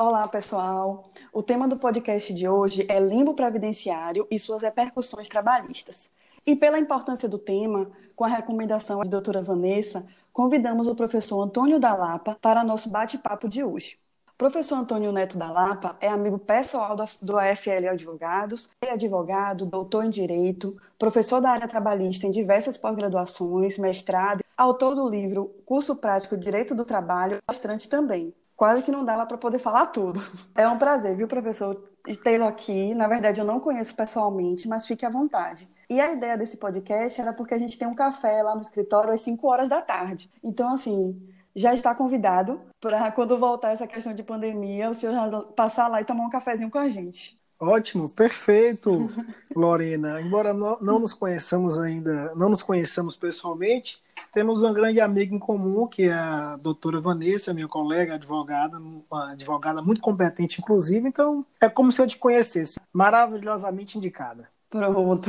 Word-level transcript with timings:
Olá, 0.00 0.28
pessoal. 0.28 1.10
O 1.32 1.42
tema 1.42 1.66
do 1.66 1.76
podcast 1.76 2.32
de 2.32 2.48
hoje 2.48 2.86
é 2.88 3.00
limbo 3.00 3.34
previdenciário 3.34 4.28
e 4.30 4.38
suas 4.38 4.62
repercussões 4.62 5.26
trabalhistas. 5.26 6.08
E 6.46 6.54
pela 6.54 6.78
importância 6.78 7.28
do 7.28 7.36
tema, 7.36 7.90
com 8.14 8.24
a 8.24 8.28
recomendação 8.28 9.00
da 9.00 9.10
doutora 9.10 9.42
Vanessa, 9.42 10.06
convidamos 10.32 10.86
o 10.86 10.94
professor 10.94 11.42
Antônio 11.42 11.80
da 11.80 11.96
Lapa 11.96 12.38
para 12.40 12.62
nosso 12.62 12.88
bate-papo 12.88 13.48
de 13.48 13.64
hoje. 13.64 13.98
Professor 14.38 14.76
Antônio 14.76 15.10
Neto 15.10 15.36
da 15.36 15.50
Lapa 15.50 15.96
é 16.00 16.06
amigo 16.06 16.38
pessoal 16.38 16.94
do 17.20 17.36
AFL 17.36 17.88
Advogados, 17.90 18.70
é 18.80 18.92
advogado, 18.92 19.66
doutor 19.66 20.04
em 20.04 20.10
Direito, 20.10 20.80
professor 20.96 21.40
da 21.40 21.50
área 21.50 21.66
trabalhista 21.66 22.24
em 22.24 22.30
diversas 22.30 22.76
pós-graduações, 22.76 23.76
mestrado, 23.76 24.44
autor 24.56 24.94
do 24.94 25.08
livro 25.08 25.46
Curso 25.66 25.96
Prático 25.96 26.36
Direito 26.36 26.72
do 26.72 26.84
Trabalho, 26.84 27.38
bastante 27.48 27.88
também 27.88 28.32
quase 28.58 28.82
que 28.82 28.90
não 28.90 29.04
dava 29.04 29.24
para 29.24 29.38
poder 29.38 29.60
falar 29.60 29.86
tudo. 29.86 30.20
É 30.56 30.68
um 30.68 30.76
prazer, 30.76 31.16
viu, 31.16 31.28
professor, 31.28 31.76
tê-lo 32.24 32.44
aqui. 32.44 32.94
Na 32.94 33.06
verdade, 33.06 33.40
eu 33.40 33.44
não 33.44 33.60
conheço 33.60 33.94
pessoalmente, 33.94 34.66
mas 34.68 34.86
fique 34.86 35.06
à 35.06 35.10
vontade. 35.10 35.68
E 35.88 36.00
a 36.00 36.12
ideia 36.12 36.36
desse 36.36 36.56
podcast 36.56 37.20
era 37.20 37.32
porque 37.32 37.54
a 37.54 37.58
gente 37.58 37.78
tem 37.78 37.86
um 37.86 37.94
café 37.94 38.42
lá 38.42 38.56
no 38.56 38.62
escritório 38.62 39.14
às 39.14 39.22
5 39.22 39.46
horas 39.46 39.68
da 39.68 39.80
tarde. 39.80 40.28
Então, 40.42 40.74
assim, 40.74 41.16
já 41.54 41.72
está 41.72 41.94
convidado 41.94 42.60
para 42.80 43.12
quando 43.12 43.38
voltar 43.38 43.70
essa 43.70 43.86
questão 43.86 44.12
de 44.12 44.24
pandemia, 44.24 44.90
o 44.90 44.94
senhor 44.94 45.14
já 45.14 45.42
passar 45.54 45.86
lá 45.88 46.00
e 46.00 46.04
tomar 46.04 46.24
um 46.26 46.30
cafezinho 46.30 46.70
com 46.70 46.78
a 46.78 46.88
gente. 46.88 47.40
Ótimo, 47.60 48.08
perfeito, 48.08 49.10
Lorena. 49.54 50.20
Embora 50.20 50.54
não 50.54 50.98
nos 51.00 51.12
conheçamos 51.12 51.76
ainda, 51.76 52.32
não 52.36 52.48
nos 52.48 52.62
conheçamos 52.62 53.16
pessoalmente, 53.16 54.00
temos 54.32 54.60
uma 54.60 54.72
grande 54.72 55.00
amiga 55.00 55.34
em 55.34 55.38
comum, 55.38 55.86
que 55.86 56.04
é 56.04 56.12
a 56.12 56.56
doutora 56.56 57.00
Vanessa, 57.00 57.52
minha 57.52 57.66
colega, 57.66 58.14
advogada, 58.14 58.78
uma 58.78 59.32
advogada 59.32 59.82
muito 59.82 60.00
competente, 60.00 60.60
inclusive, 60.60 61.08
então 61.08 61.44
é 61.60 61.68
como 61.68 61.90
se 61.90 62.00
eu 62.00 62.06
te 62.06 62.16
conhecesse. 62.16 62.78
Maravilhosamente 62.92 63.98
indicada. 63.98 64.48
Pronto. 64.70 65.28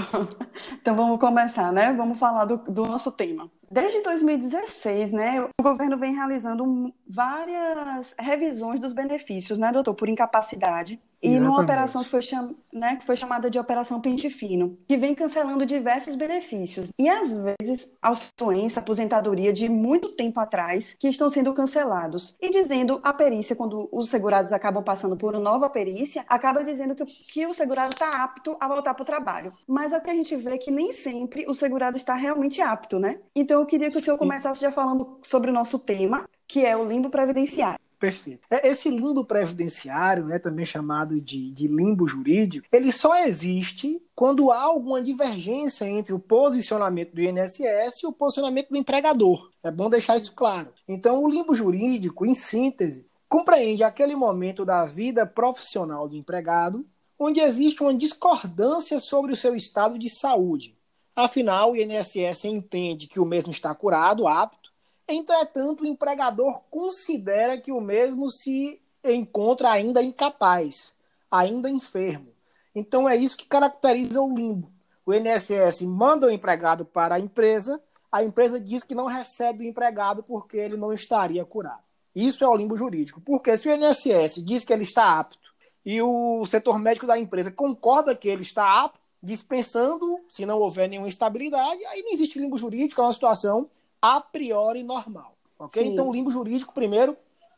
Então 0.82 0.96
vamos 0.96 1.20
começar, 1.20 1.72
né? 1.72 1.94
Vamos 1.94 2.20
falar 2.20 2.46
do, 2.46 2.58
do 2.58 2.86
nosso 2.86 3.12
tema. 3.12 3.50
Desde 3.72 4.02
2016, 4.02 5.12
né, 5.12 5.42
o 5.60 5.64
governo 5.64 5.98
vem 5.98 6.16
realizando 6.16 6.94
várias 7.08 8.16
revisões 8.18 8.80
dos 8.80 8.94
benefícios, 8.94 9.60
né, 9.60 9.72
doutor, 9.72 9.94
por 9.94 10.10
incapacidade. 10.10 11.00
E 11.22 11.28
Exatamente. 11.28 11.50
numa 11.50 11.62
operação 11.62 12.02
que 12.02 12.10
foi, 12.10 12.22
cham... 12.22 12.56
né, 12.72 12.96
que 12.96 13.06
foi 13.06 13.18
chamada 13.18 13.50
de 13.50 13.60
Operação 13.60 14.00
Pente 14.00 14.30
Fino, 14.30 14.78
que 14.88 14.96
vem 14.96 15.14
cancelando 15.14 15.66
diversos 15.66 16.16
benefícios. 16.16 16.92
E 16.98 17.10
às 17.10 17.38
vezes, 17.38 17.90
doença, 18.38 18.80
aposentadoria 18.80 19.52
de 19.52 19.68
muito 19.68 20.10
tempo 20.16 20.40
atrás, 20.40 20.96
que 20.98 21.10
estão 21.10 21.30
sendo 21.30 21.54
cancelados. 21.54 22.38
E 22.42 22.50
dizendo 22.50 23.02
a 23.04 23.14
perícia, 23.14 23.56
quando 23.56 23.90
os 23.92 24.10
segurados 24.10 24.54
acabam 24.54 24.82
passando 24.82 25.18
por 25.18 25.34
uma 25.34 25.42
nova 25.42 25.70
perícia, 25.70 26.24
acaba 26.28 26.64
dizendo 26.64 26.96
que, 26.96 27.06
que 27.06 27.46
o 27.46 27.54
segurado 27.54 27.94
está 27.94 28.24
apto 28.24 28.56
a 28.60 28.68
voltar 28.68 28.94
para 28.94 29.04
o 29.04 29.06
trabalho. 29.06 29.54
Mas 29.68 29.92
é 29.92 30.00
que 30.00 30.10
a 30.10 30.16
gente 30.16 30.36
vê 30.38 30.58
que 30.58 30.72
nem 30.72 30.94
sempre 30.94 31.46
o 31.50 31.54
segurado 31.54 31.98
está 31.98 32.16
realmente 32.16 32.62
apto, 32.62 32.98
né? 32.98 33.20
Então, 33.36 33.59
eu 33.60 33.66
queria 33.66 33.92
que 33.92 33.98
o 33.98 34.02
senhor 34.02 34.18
começasse 34.18 34.62
já 34.62 34.72
falando 34.72 35.20
sobre 35.24 35.50
o 35.50 35.54
nosso 35.54 35.80
tema, 35.80 36.28
que 36.48 36.66
é 36.66 36.76
o 36.76 36.88
limbo 36.88 37.10
previdenciário. 37.10 37.80
Perfeito. 38.00 38.48
É, 38.50 38.66
esse 38.70 38.90
limbo 38.90 39.26
previdenciário, 39.26 40.26
né, 40.26 40.40
também 40.40 40.66
chamado 40.66 41.20
de, 41.20 41.52
de 41.52 41.68
limbo 41.68 42.08
jurídico, 42.08 42.66
ele 42.72 42.94
só 42.94 43.18
existe 43.26 44.02
quando 44.16 44.52
há 44.52 44.62
alguma 44.62 45.02
divergência 45.02 45.86
entre 45.86 46.14
o 46.14 46.20
posicionamento 46.20 47.14
do 47.14 47.22
INSS 47.22 48.04
e 48.04 48.08
o 48.08 48.14
posicionamento 48.14 48.70
do 48.70 48.78
empregador. 48.78 49.52
É 49.62 49.70
bom 49.70 49.90
deixar 49.90 50.16
isso 50.16 50.34
claro. 50.34 50.70
Então, 50.88 51.22
o 51.22 51.30
limbo 51.30 51.54
jurídico, 51.54 52.26
em 52.26 52.34
síntese, 52.34 53.06
compreende 53.28 53.84
aquele 53.84 54.16
momento 54.16 54.64
da 54.64 54.86
vida 54.86 55.26
profissional 55.26 56.08
do 56.08 56.16
empregado 56.16 56.86
onde 57.20 57.42
existe 57.42 57.84
uma 57.84 57.94
discordância 57.94 58.98
sobre 59.00 59.34
o 59.34 59.36
seu 59.36 59.54
estado 59.54 60.00
de 60.00 60.08
saúde, 60.08 60.78
Afinal, 61.24 61.72
o 61.72 61.76
INSS 61.76 62.46
entende 62.46 63.08
que 63.08 63.20
o 63.20 63.26
mesmo 63.26 63.52
está 63.52 63.74
curado, 63.76 64.28
apto. 64.28 64.72
Entretanto, 65.08 65.84
o 65.84 65.88
empregador 65.88 66.62
considera 66.70 67.60
que 67.60 67.72
o 67.72 67.82
mesmo 67.82 68.30
se 68.30 68.82
encontra 69.04 69.72
ainda 69.72 70.02
incapaz, 70.02 70.94
ainda 71.30 71.70
enfermo. 71.70 72.32
Então 72.74 73.10
é 73.10 73.16
isso 73.16 73.38
que 73.38 73.46
caracteriza 73.46 74.22
o 74.22 74.34
limbo. 74.34 74.72
O 75.06 75.14
INSS 75.14 75.82
manda 75.82 76.28
o 76.28 76.32
empregado 76.32 76.86
para 76.86 77.16
a 77.16 77.20
empresa, 77.20 77.82
a 78.12 78.24
empresa 78.24 78.60
diz 78.60 78.84
que 78.84 78.96
não 78.96 79.06
recebe 79.06 79.66
o 79.66 79.68
empregado 79.68 80.24
porque 80.24 80.58
ele 80.58 80.78
não 80.78 80.94
estaria 80.94 81.44
curado. 81.44 81.84
Isso 82.16 82.44
é 82.44 82.48
o 82.48 82.56
limbo 82.56 82.78
jurídico. 82.78 83.22
Porque 83.22 83.56
se 83.58 83.70
o 83.70 83.74
INSS 83.74 84.44
diz 84.44 84.64
que 84.64 84.74
ele 84.74 84.84
está 84.84 85.20
apto 85.20 85.50
e 85.86 86.02
o 86.02 86.46
setor 86.46 86.80
médico 86.80 87.08
da 87.08 87.18
empresa 87.18 87.52
concorda 87.52 88.16
que 88.16 88.28
ele 88.28 88.42
está 88.42 88.84
apto, 88.84 89.00
dispensando, 89.22 90.20
se 90.30 90.46
não 90.46 90.60
houver 90.60 90.88
nenhuma 90.88 91.10
estabilidade, 91.10 91.86
aí 91.86 92.02
não 92.02 92.12
existe 92.12 92.40
limbo 92.40 92.58
jurídico, 92.58 93.02
é 93.02 93.04
uma 93.04 93.14
situação 93.14 93.70
a 94.02 94.22
priori 94.22 94.84
normal. 94.84 95.36
Ok? 95.58 95.84
Sim. 95.84 95.92
Então, 95.92 96.08
o 96.08 96.14
limbo 96.14 96.32
jurídico, 96.32 96.74
primeiro, 96.74 97.18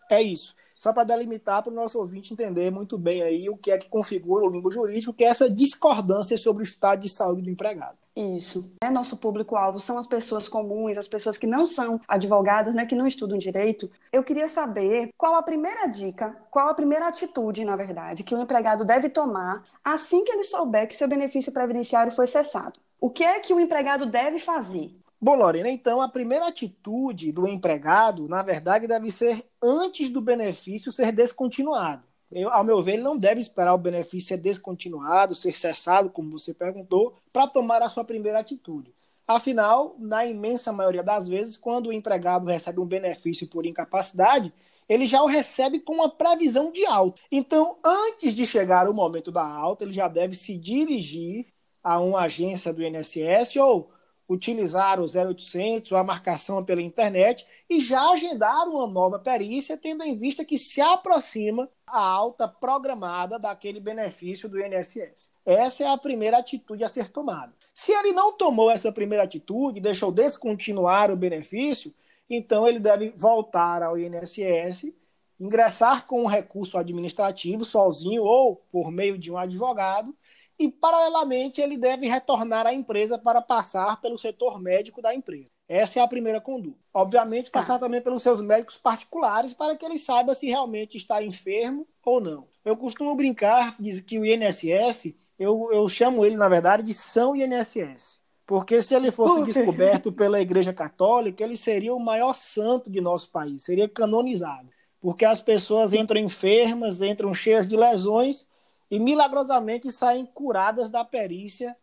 é 0.10 0.22
isso. 0.22 0.56
Só 0.76 0.92
para 0.92 1.04
delimitar 1.04 1.62
para 1.62 1.72
o 1.72 1.76
nosso 1.76 2.00
ouvinte 2.00 2.34
entender 2.34 2.72
muito 2.72 2.98
bem 2.98 3.22
aí 3.22 3.48
o 3.48 3.56
que 3.56 3.70
é 3.70 3.78
que 3.78 3.88
configura 3.88 4.46
o 4.46 4.50
limbo 4.50 4.72
jurídico, 4.72 5.14
que 5.14 5.24
é 5.24 5.28
essa 5.28 5.48
discordância 5.48 6.36
sobre 6.38 6.64
o 6.64 6.66
estado 6.66 7.02
de 7.02 7.10
saúde 7.10 7.44
do 7.44 7.50
empregado. 7.52 7.98
Isso. 8.16 8.74
É 8.84 8.90
nosso 8.90 9.18
público-alvo 9.18 9.80
são 9.80 9.98
as 9.98 10.06
pessoas 10.06 10.50
comuns, 10.50 10.98
as 10.98 11.08
pessoas 11.08 11.38
que 11.38 11.48
não 11.48 11.66
são 11.66 12.00
advogadas, 12.08 12.76
né, 12.76 12.86
que 12.86 12.96
não 12.96 13.08
estudam 13.08 13.38
direito. 13.38 13.90
Eu 14.12 14.24
queria 14.24 14.50
saber 14.50 15.10
qual 15.18 15.36
a 15.36 15.44
primeira 15.44 15.88
dica, 15.88 16.36
qual 16.50 16.68
a 16.68 16.74
primeira 16.74 17.08
atitude, 17.08 17.64
na 17.64 17.76
verdade, 17.76 18.24
que 18.24 18.36
o 18.36 18.42
empregado 18.42 18.84
deve 18.84 19.10
tomar 19.10 19.64
assim 19.84 20.26
que 20.26 20.32
ele 20.32 20.44
souber 20.44 20.88
que 20.88 20.96
seu 20.96 21.08
benefício 21.08 21.54
previdenciário 21.54 22.12
foi 22.12 22.28
cessado. 22.28 22.80
O 23.00 23.10
que 23.10 23.24
é 23.24 23.40
que 23.40 23.54
o 23.54 23.60
empregado 23.60 24.06
deve 24.06 24.40
fazer? 24.40 24.94
Bom, 25.20 25.36
Lorena, 25.36 25.70
então 25.70 26.02
a 26.02 26.10
primeira 26.10 26.48
atitude 26.48 27.32
do 27.32 27.48
empregado, 27.48 28.28
na 28.28 28.42
verdade, 28.42 28.88
deve 28.88 29.10
ser 29.12 29.44
antes 29.62 30.10
do 30.10 30.20
benefício 30.20 30.92
ser 30.92 31.12
descontinuado. 31.12 32.04
Eu, 32.32 32.50
ao 32.50 32.64
meu 32.64 32.82
ver, 32.82 32.94
ele 32.94 33.04
não 33.04 33.18
deve 33.18 33.42
esperar 33.42 33.74
o 33.74 33.78
benefício 33.78 34.30
ser 34.30 34.38
descontinuado, 34.38 35.36
ser 35.36 35.56
cessado, 35.56 36.10
como 36.10 36.32
você 36.32 36.54
perguntou, 36.54 37.16
para 37.32 37.48
tomar 37.48 37.82
a 37.82 37.90
sua 37.90 38.04
primeira 38.04 38.40
atitude. 38.40 38.94
Afinal, 39.28 39.96
na 39.98 40.26
imensa 40.26 40.74
maioria 40.74 41.04
das 41.04 41.28
vezes, 41.28 41.56
quando 41.56 41.88
o 41.88 41.94
empregado 41.94 42.46
recebe 42.46 42.80
um 42.80 42.86
benefício 42.86 43.48
por 43.48 43.66
incapacidade, 43.66 44.54
ele 44.90 45.06
já 45.06 45.22
o 45.22 45.28
recebe 45.28 45.80
com 45.80 45.94
uma 45.94 46.10
previsão 46.10 46.72
de 46.72 46.86
alta. 46.86 47.22
Então, 47.32 47.78
antes 47.84 48.36
de 48.36 48.46
chegar 48.46 48.90
o 48.90 48.94
momento 48.94 49.32
da 49.32 49.46
alta, 49.46 49.86
ele 49.86 49.94
já 49.94 50.08
deve 50.08 50.36
se 50.36 50.58
dirigir 50.58 51.48
a 51.82 52.00
uma 52.00 52.22
agência 52.22 52.74
do 52.74 52.84
INSS 52.84 53.56
ou 53.58 53.90
utilizar 54.32 55.00
o 55.00 55.04
0800 55.04 55.92
ou 55.92 55.98
a 55.98 56.04
marcação 56.04 56.64
pela 56.64 56.82
internet 56.82 57.46
e 57.70 57.82
já 57.82 58.12
agendar 58.12 58.68
uma 58.70 58.88
nova 58.88 59.20
perícia, 59.20 59.78
tendo 59.78 60.04
em 60.04 60.16
vista 60.16 60.46
que 60.46 60.58
se 60.58 60.80
aproxima 60.80 61.70
a 61.86 62.00
alta 62.00 62.48
programada 62.48 63.38
daquele 63.38 63.82
benefício 63.82 64.48
do 64.48 64.58
INSS. 64.58 65.30
Essa 65.46 65.84
é 65.84 65.88
a 65.88 65.98
primeira 65.98 66.38
atitude 66.38 66.84
a 66.84 66.88
ser 66.88 67.10
tomada. 67.10 67.54
Se 67.74 67.92
ele 67.92 68.14
não 68.14 68.32
tomou 68.32 68.72
essa 68.72 68.92
primeira 68.92 69.24
atitude, 69.24 69.82
deixou 69.82 70.12
descontinuar 70.12 71.12
o 71.12 71.18
benefício, 71.18 71.94
então 72.30 72.66
ele 72.66 72.80
deve 72.80 73.10
voltar 73.10 73.84
ao 73.84 73.98
INSS, 73.98 74.94
ingressar 75.38 76.08
com 76.08 76.24
um 76.24 76.28
recurso 76.28 76.78
administrativo 76.78 77.66
sozinho 77.66 78.24
ou 78.24 78.56
por 78.72 78.92
meio 78.92 79.18
de 79.18 79.30
um 79.32 79.38
advogado 79.38 80.16
e, 80.62 80.70
paralelamente, 80.70 81.60
ele 81.60 81.76
deve 81.76 82.08
retornar 82.08 82.68
à 82.68 82.74
empresa 82.74 83.18
para 83.18 83.42
passar 83.42 84.00
pelo 84.00 84.16
setor 84.16 84.62
médico 84.62 85.02
da 85.02 85.14
empresa. 85.16 85.50
Essa 85.68 86.00
é 86.00 86.04
a 86.04 86.08
primeira 86.08 86.40
conduta. 86.40 86.78
Obviamente, 86.94 87.50
tá. 87.50 87.60
passar 87.60 87.80
também 87.80 88.00
pelos 88.00 88.22
seus 88.22 88.40
médicos 88.42 88.78
particulares 88.78 89.56
para 89.56 89.76
que 89.76 89.84
ele 89.84 89.98
saiba 89.98 90.36
se 90.36 90.48
realmente 90.48 90.98
está 90.98 91.24
enfermo 91.24 91.88
ou 92.06 92.22
não. 92.22 92.46
Eu 92.64 92.78
costumo 92.78 93.16
brincar, 93.16 93.76
diz 93.80 94.02
que 94.02 94.20
o 94.20 94.26
INSS, 94.26 95.16
eu, 95.40 95.70
eu 95.72 95.88
chamo 95.90 96.24
ele, 96.24 96.36
na 96.36 96.48
verdade, 96.48 96.84
de 96.84 96.94
São 96.94 97.36
INSS. 97.36 98.22
Porque 98.46 98.84
se 98.84 98.94
ele 98.94 99.10
fosse 99.10 99.42
descoberto 99.44 100.12
pela 100.12 100.40
Igreja 100.40 100.72
Católica, 100.72 101.44
ele 101.44 101.58
seria 101.58 101.96
o 101.96 102.00
maior 102.00 102.34
santo 102.34 102.92
de 102.92 103.02
nosso 103.02 103.32
país, 103.32 103.64
seria 103.64 103.90
canonizado. 103.90 104.70
Porque 105.00 105.26
as 105.26 105.42
pessoas 105.42 105.92
entram 105.92 106.20
enfermas, 106.20 107.02
entram 107.02 107.34
cheias 107.34 107.68
de 107.68 107.76
lesões 107.76 108.46
e 108.92 109.00
milagrosamente 109.00 109.90
saem 109.90 110.26
curadas 110.26 110.92
da 110.92 111.06
perícia 111.06 111.76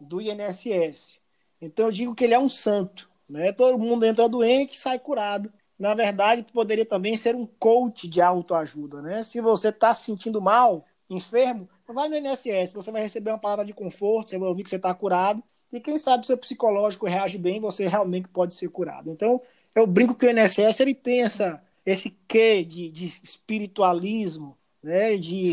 do 0.00 0.22
INSS. 0.22 1.16
Então 1.60 1.86
eu 1.86 1.92
digo 1.92 2.14
que 2.14 2.24
ele 2.24 2.32
é 2.32 2.38
um 2.38 2.48
santo, 2.48 3.10
né? 3.28 3.52
Todo 3.52 3.78
mundo 3.78 4.06
entra 4.06 4.26
doente 4.26 4.74
e 4.74 4.78
sai 4.78 4.98
curado. 4.98 5.52
Na 5.78 5.92
verdade, 5.92 6.46
poderia 6.50 6.86
também 6.86 7.14
ser 7.14 7.36
um 7.36 7.46
coach 7.46 8.08
de 8.08 8.22
autoajuda, 8.22 9.02
né? 9.02 9.22
Se 9.22 9.42
você 9.42 9.68
está 9.68 9.92
se 9.92 10.04
sentindo 10.04 10.40
mal, 10.40 10.86
enfermo, 11.10 11.68
vai 11.86 12.08
no 12.08 12.16
INSS, 12.16 12.72
você 12.72 12.90
vai 12.90 13.02
receber 13.02 13.30
uma 13.30 13.38
palavra 13.38 13.64
de 13.64 13.74
conforto, 13.74 14.30
você 14.30 14.38
vai 14.38 14.48
ouvir 14.48 14.64
que 14.64 14.70
você 14.70 14.76
está 14.76 14.94
curado, 14.94 15.42
e 15.70 15.78
quem 15.78 15.98
sabe 15.98 16.26
seu 16.26 16.38
psicológico 16.38 17.06
reage 17.06 17.36
bem, 17.36 17.60
você 17.60 17.86
realmente 17.86 18.28
pode 18.28 18.54
ser 18.54 18.68
curado. 18.70 19.10
Então, 19.10 19.42
eu 19.74 19.86
brinco 19.86 20.14
que 20.14 20.24
o 20.24 20.30
INSS 20.30 20.80
ele 20.80 20.94
tem 20.94 21.22
essa, 21.22 21.62
esse 21.84 22.16
quê 22.26 22.64
de, 22.64 22.90
de 22.90 23.06
espiritualismo, 23.06 24.56
né, 24.82 25.16
de, 25.16 25.50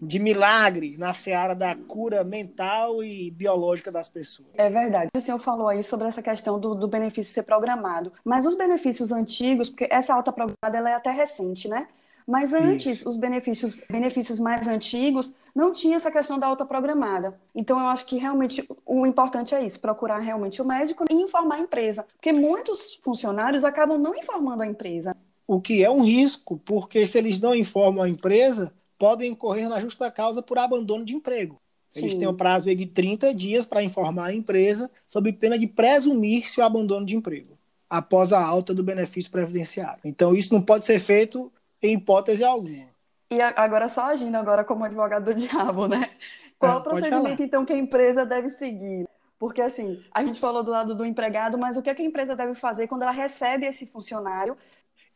de 0.00 0.18
milagre 0.18 0.96
na 0.98 1.12
seara 1.12 1.54
da 1.54 1.74
cura 1.74 2.24
mental 2.24 3.04
e 3.04 3.30
biológica 3.30 3.92
das 3.92 4.08
pessoas. 4.08 4.48
É 4.54 4.70
verdade. 4.70 5.10
O 5.14 5.20
senhor 5.20 5.38
falou 5.38 5.68
aí 5.68 5.82
sobre 5.82 6.08
essa 6.08 6.22
questão 6.22 6.58
do, 6.58 6.74
do 6.74 6.88
benefício 6.88 7.34
ser 7.34 7.42
programado, 7.42 8.12
mas 8.24 8.46
os 8.46 8.54
benefícios 8.54 9.12
antigos, 9.12 9.68
porque 9.68 9.86
essa 9.90 10.14
alta 10.14 10.32
programada 10.32 10.76
ela 10.76 10.90
é 10.90 10.94
até 10.94 11.10
recente, 11.10 11.68
né? 11.68 11.86
Mas 12.26 12.52
antes, 12.52 12.98
Isso. 12.98 13.08
os 13.08 13.16
benefícios, 13.16 13.82
benefícios 13.90 14.38
mais 14.38 14.68
antigos 14.68 15.34
não 15.54 15.72
tinha 15.72 15.96
essa 15.96 16.12
questão 16.12 16.38
da 16.38 16.46
alta 16.46 16.64
programada. 16.64 17.38
Então, 17.52 17.80
eu 17.80 17.86
acho 17.86 18.06
que 18.06 18.16
realmente 18.16 18.64
o 18.86 19.04
importante 19.04 19.52
é 19.52 19.64
isso, 19.64 19.80
procurar 19.80 20.18
realmente 20.18 20.62
o 20.62 20.64
médico 20.64 21.04
e 21.10 21.14
informar 21.14 21.56
a 21.56 21.60
empresa. 21.60 22.06
Porque 22.14 22.32
muitos 22.32 22.94
funcionários 23.02 23.64
acabam 23.64 23.98
não 23.98 24.14
informando 24.14 24.62
a 24.62 24.66
empresa. 24.66 25.16
O 25.44 25.60
que 25.60 25.82
é 25.82 25.90
um 25.90 26.04
risco, 26.04 26.60
porque 26.64 27.04
se 27.04 27.18
eles 27.18 27.40
não 27.40 27.52
informam 27.52 28.04
a 28.04 28.08
empresa, 28.08 28.72
podem 29.00 29.32
incorrer 29.32 29.66
na 29.66 29.80
justa 29.80 30.10
causa 30.10 30.42
por 30.42 30.58
abandono 30.58 31.06
de 31.06 31.16
emprego. 31.16 31.58
Eles 31.96 32.12
Sim. 32.12 32.18
têm 32.18 32.28
um 32.28 32.36
prazo 32.36 32.72
de 32.76 32.86
30 32.86 33.34
dias 33.34 33.64
para 33.64 33.82
informar 33.82 34.26
a 34.26 34.34
empresa, 34.34 34.90
sob 35.06 35.32
pena 35.32 35.58
de 35.58 35.66
presumir-se 35.66 36.60
o 36.60 36.62
abandono 36.62 37.06
de 37.06 37.16
emprego, 37.16 37.58
após 37.88 38.30
a 38.30 38.44
alta 38.44 38.74
do 38.74 38.82
benefício 38.82 39.32
previdenciário. 39.32 40.02
Então, 40.04 40.36
isso 40.36 40.52
não 40.52 40.60
pode 40.60 40.84
ser 40.84 41.00
feito 41.00 41.50
em 41.82 41.94
hipótese 41.94 42.44
alguma. 42.44 42.90
E 43.32 43.40
agora 43.40 43.88
só 43.88 44.02
agindo 44.02 44.36
agora 44.36 44.62
como 44.62 44.84
advogado 44.84 45.24
do 45.24 45.34
diabo, 45.40 45.88
né? 45.88 46.10
Qual 46.58 46.72
ah, 46.72 46.76
o 46.76 46.82
procedimento, 46.82 47.42
então, 47.42 47.64
que 47.64 47.72
a 47.72 47.78
empresa 47.78 48.26
deve 48.26 48.50
seguir? 48.50 49.08
Porque, 49.38 49.62
assim, 49.62 50.04
a 50.12 50.22
gente 50.22 50.38
falou 50.38 50.62
do 50.62 50.70
lado 50.70 50.94
do 50.94 51.06
empregado, 51.06 51.56
mas 51.56 51.74
o 51.74 51.80
que, 51.80 51.88
é 51.88 51.94
que 51.94 52.02
a 52.02 52.04
empresa 52.04 52.36
deve 52.36 52.54
fazer 52.54 52.86
quando 52.86 53.02
ela 53.02 53.12
recebe 53.12 53.64
esse 53.64 53.86
funcionário? 53.86 54.58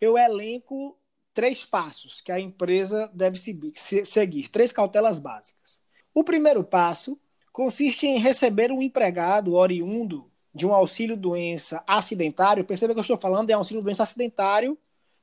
Eu 0.01 0.17
elenco 0.17 0.97
três 1.35 1.67
passos 1.67 2.21
que 2.21 2.33
a 2.33 2.41
empresa 2.41 3.11
deve 3.13 3.39
seguir, 3.39 4.49
três 4.49 4.73
cautelas 4.73 5.19
básicas. 5.19 5.81
O 6.15 6.23
primeiro 6.23 6.63
passo 6.63 7.21
consiste 7.53 8.07
em 8.07 8.19
receber 8.19 8.71
um 8.71 8.81
empregado 8.81 9.55
oriundo 9.55 10.31
de 10.55 10.65
um 10.65 10.73
auxílio-doença 10.73 11.83
acidentário. 11.87 12.65
Perceba 12.65 12.95
que 12.95 13.01
eu 13.01 13.03
estou 13.03 13.19
falando 13.19 13.49
de 13.49 13.53
auxílio-doença 13.53 14.05
acidentário, 14.05 14.79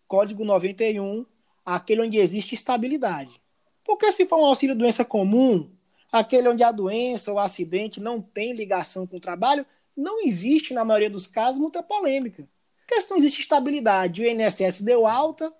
código 0.05 0.43
91, 0.43 1.25
aquele 1.65 2.01
onde 2.01 2.17
existe 2.17 2.53
estabilidade. 2.53 3.41
Porque 3.83 4.11
se 4.11 4.25
for 4.25 4.39
um 4.39 4.45
auxílio 4.45 4.75
doença 4.75 5.05
comum, 5.05 5.71
aquele 6.11 6.49
onde 6.49 6.63
a 6.63 6.71
doença 6.71 7.31
ou 7.31 7.39
acidente 7.39 8.01
não 8.01 8.21
tem 8.21 8.53
ligação 8.53 9.07
com 9.07 9.15
o 9.15 9.21
trabalho, 9.21 9.65
não 9.95 10.21
existe, 10.25 10.73
na 10.73 10.83
maioria 10.83 11.09
dos 11.09 11.27
casos, 11.27 11.59
muita 11.59 11.81
polêmica. 11.81 12.47
Porque 12.85 13.01
se 13.01 13.09
não 13.09 13.17
existe 13.17 13.41
estabilidade, 13.41 14.21
o 14.21 14.25
INSS 14.25 14.81
deu 14.81 15.07
alta, 15.07 15.53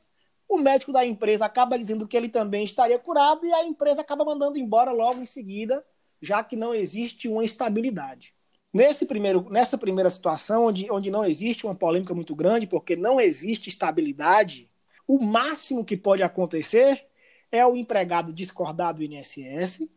o 0.51 0.57
médico 0.57 0.92
da 0.92 1.06
empresa 1.06 1.45
acaba 1.45 1.80
dizendo 1.80 2.06
que 2.06 2.18
ele 2.18 2.27
também 2.27 2.65
estaria 2.65 3.00
curado 3.00 3.45
e 3.45 3.53
a 3.53 3.63
empresa 3.63 4.01
acaba 4.01 4.25
mandando 4.25 4.57
embora 4.57 4.92
logo 4.92 5.21
em 5.21 5.25
seguida, 5.25 5.81
já 6.21 6.44
que 6.44 6.57
não 6.57 6.75
existe 6.75 7.30
uma 7.30 7.45
estabilidade. 7.45 8.33
Nesse 8.74 9.06
primeiro, 9.06 9.50
nessa 9.50 9.77
primeira 9.77 10.09
situação, 10.09 10.65
onde, 10.65 10.92
onde 10.92 11.09
não 11.09 11.24
existe 11.24 11.65
uma 11.65 11.74
polêmica 11.74 12.13
muito 12.13 12.36
grande, 12.36 12.68
porque 12.68 12.98
não 12.98 13.19
existe 13.19 13.69
estabilidade, 13.69 14.69
o 15.07 15.24
máximo 15.24 15.86
que 15.86 15.95
pode 15.95 16.21
acontecer 16.21 17.06
é 17.50 17.65
o 17.65 17.77
empregado 17.77 18.33
discordar 18.33 18.94
do 18.94 19.03
INSS, 19.03 19.89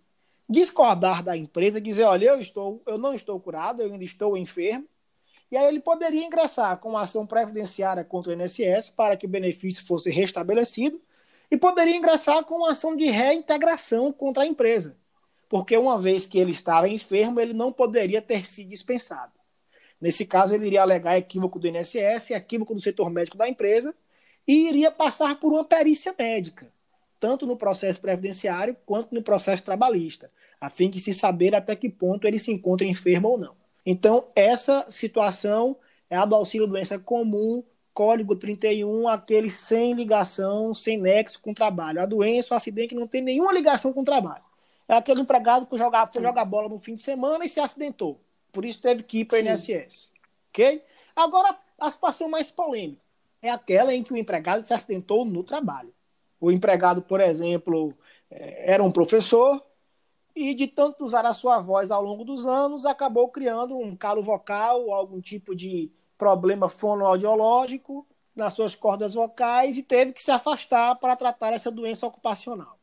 discordar 0.49 1.25
da 1.25 1.37
empresa, 1.37 1.81
dizer, 1.81 2.05
olha, 2.05 2.27
eu 2.27 2.41
estou, 2.41 2.81
eu 2.87 2.97
não 2.97 3.13
estou 3.13 3.41
curado, 3.41 3.83
eu 3.83 3.91
ainda 3.93 4.05
estou 4.05 4.37
enfermo, 4.37 4.87
e 5.55 5.57
aí 5.57 5.69
ele 5.69 5.79
poderia 5.79 6.27
ingressar 6.27 6.79
com 6.79 6.89
uma 6.89 7.03
ação 7.03 7.25
previdenciária 7.25 8.03
contra 8.03 8.33
o 8.33 8.35
INSS 8.35 8.91
para 8.91 9.17
que 9.17 9.25
o 9.25 9.29
benefício 9.29 9.87
fosse 9.87 10.11
restabelecido 10.11 11.01
e 11.49 11.57
poderia 11.57 11.95
ingressar 11.95 12.43
com 12.45 12.57
uma 12.57 12.73
ação 12.73 12.97
de 12.97 13.07
reintegração 13.07 14.13
contra 14.13 14.43
a 14.43 14.47
empresa, 14.49 14.97
porque 15.49 15.77
uma 15.77 15.97
vez 15.97 16.27
que 16.27 16.41
ele 16.41 16.51
estava 16.51 16.89
enfermo, 16.89 17.39
ele 17.39 17.53
não 17.53 17.73
poderia 17.73 18.21
ter 18.21 18.45
sido 18.45 18.71
dispensado. 18.71 19.31
Nesse 20.01 20.27
caso, 20.27 20.57
ele 20.57 20.67
iria 20.67 20.83
alegar 20.83 21.17
equívoco 21.17 21.61
do 21.61 21.69
INSS, 21.69 22.33
equívoco 22.33 22.75
do 22.75 22.81
setor 22.81 23.09
médico 23.09 23.39
da 23.39 23.49
empresa, 23.49 23.95
e 24.49 24.69
iria 24.69 24.91
passar 24.91 25.39
por 25.39 25.53
uma 25.53 25.65
perícia 25.65 26.13
médica, 26.19 26.67
tanto 27.21 27.47
no 27.47 27.57
processo 27.57 28.01
previdenciário 28.01 28.77
quanto 28.85 29.15
no 29.15 29.23
processo 29.23 29.63
trabalhista, 29.63 30.33
a 30.61 30.69
fim 30.69 30.91
de 30.91 30.99
se 30.99 31.15
saber 31.15 31.55
até 31.55 31.77
que 31.77 31.89
ponto 31.89 32.27
ele 32.27 32.41
se 32.41 32.51
encontra 32.51 32.85
enfermo 32.85 33.29
ou 33.29 33.39
não. 33.39 33.64
Então, 33.85 34.25
essa 34.35 34.87
situação 34.89 35.77
é 36.09 36.17
a 36.17 36.25
do 36.25 36.35
auxílio 36.35 36.67
doença 36.67 36.99
comum, 36.99 37.63
código 37.93 38.35
31, 38.35 39.09
aquele 39.09 39.51
sem 39.51 39.95
ligação, 39.95 40.75
sem 40.75 40.99
nexo 40.99 41.41
com 41.41 41.53
o 41.53 41.55
trabalho. 41.55 42.01
A 42.01 42.07
doença, 42.07 42.55
o 42.55 42.57
acidente 42.57 42.95
não 42.95 43.07
tem 43.07 43.23
nenhuma 43.23 43.53
ligação 43.53 43.93
com 43.93 44.01
o 44.01 44.05
trabalho. 44.05 44.43
É 44.89 44.95
aquele 44.95 45.21
empregado 45.21 45.67
que 45.67 45.77
jogar, 45.77 46.07
foi 46.07 46.23
jogar 46.23 46.45
bola 46.45 46.69
no 46.69 46.79
fim 46.79 46.95
de 46.95 47.01
semana 47.01 47.45
e 47.45 47.49
se 47.49 47.61
acidentou. 47.61 48.21
Por 48.53 48.65
isso 48.65 48.83
teve 48.83 49.03
que 49.03 49.21
ir 49.21 49.25
para 49.25 49.37
o 49.37 49.41
INSS. 49.41 50.11
Ok? 50.51 50.83
Agora, 51.17 51.57
a 51.79 51.91
situação 51.91 52.29
mais 52.29 52.51
polêmica 52.51 53.03
é 53.41 53.51
aquela 53.51 53.95
em 53.95 54.03
que 54.03 54.13
o 54.13 54.17
empregado 54.17 54.63
se 54.63 54.75
acidentou 54.75 55.25
no 55.25 55.43
trabalho. 55.43 55.93
O 56.41 56.51
empregado, 56.51 57.03
por 57.03 57.21
exemplo, 57.21 57.97
é, 58.31 58.73
era 58.73 58.83
um 58.83 58.91
professor 58.91 59.63
e, 60.35 60.55
de 60.55 60.67
tanto 60.67 61.05
usar 61.05 61.25
a 61.25 61.33
sua 61.33 61.59
voz 61.59 61.91
ao 61.91 62.03
longo 62.03 62.25
dos 62.25 62.47
anos, 62.47 62.85
acabou 62.85 63.29
criando 63.29 63.79
um 63.79 63.95
calo 63.95 64.23
vocal, 64.23 64.93
algum 64.93 65.21
tipo 65.21 65.55
de 65.55 65.91
problema 66.19 66.69
fonoaudiológico 66.69 68.07
nas 68.35 68.55
suas 68.55 68.75
cordas 68.75 69.15
vocais 69.15 69.79
e 69.79 69.83
teve 69.83 70.13
que 70.13 70.23
se 70.23 70.31
afastar 70.31 70.97
para 70.97 71.15
tratar 71.15 71.53
essa 71.53 71.71
doença 71.71 72.07
ocupacional. 72.07 72.79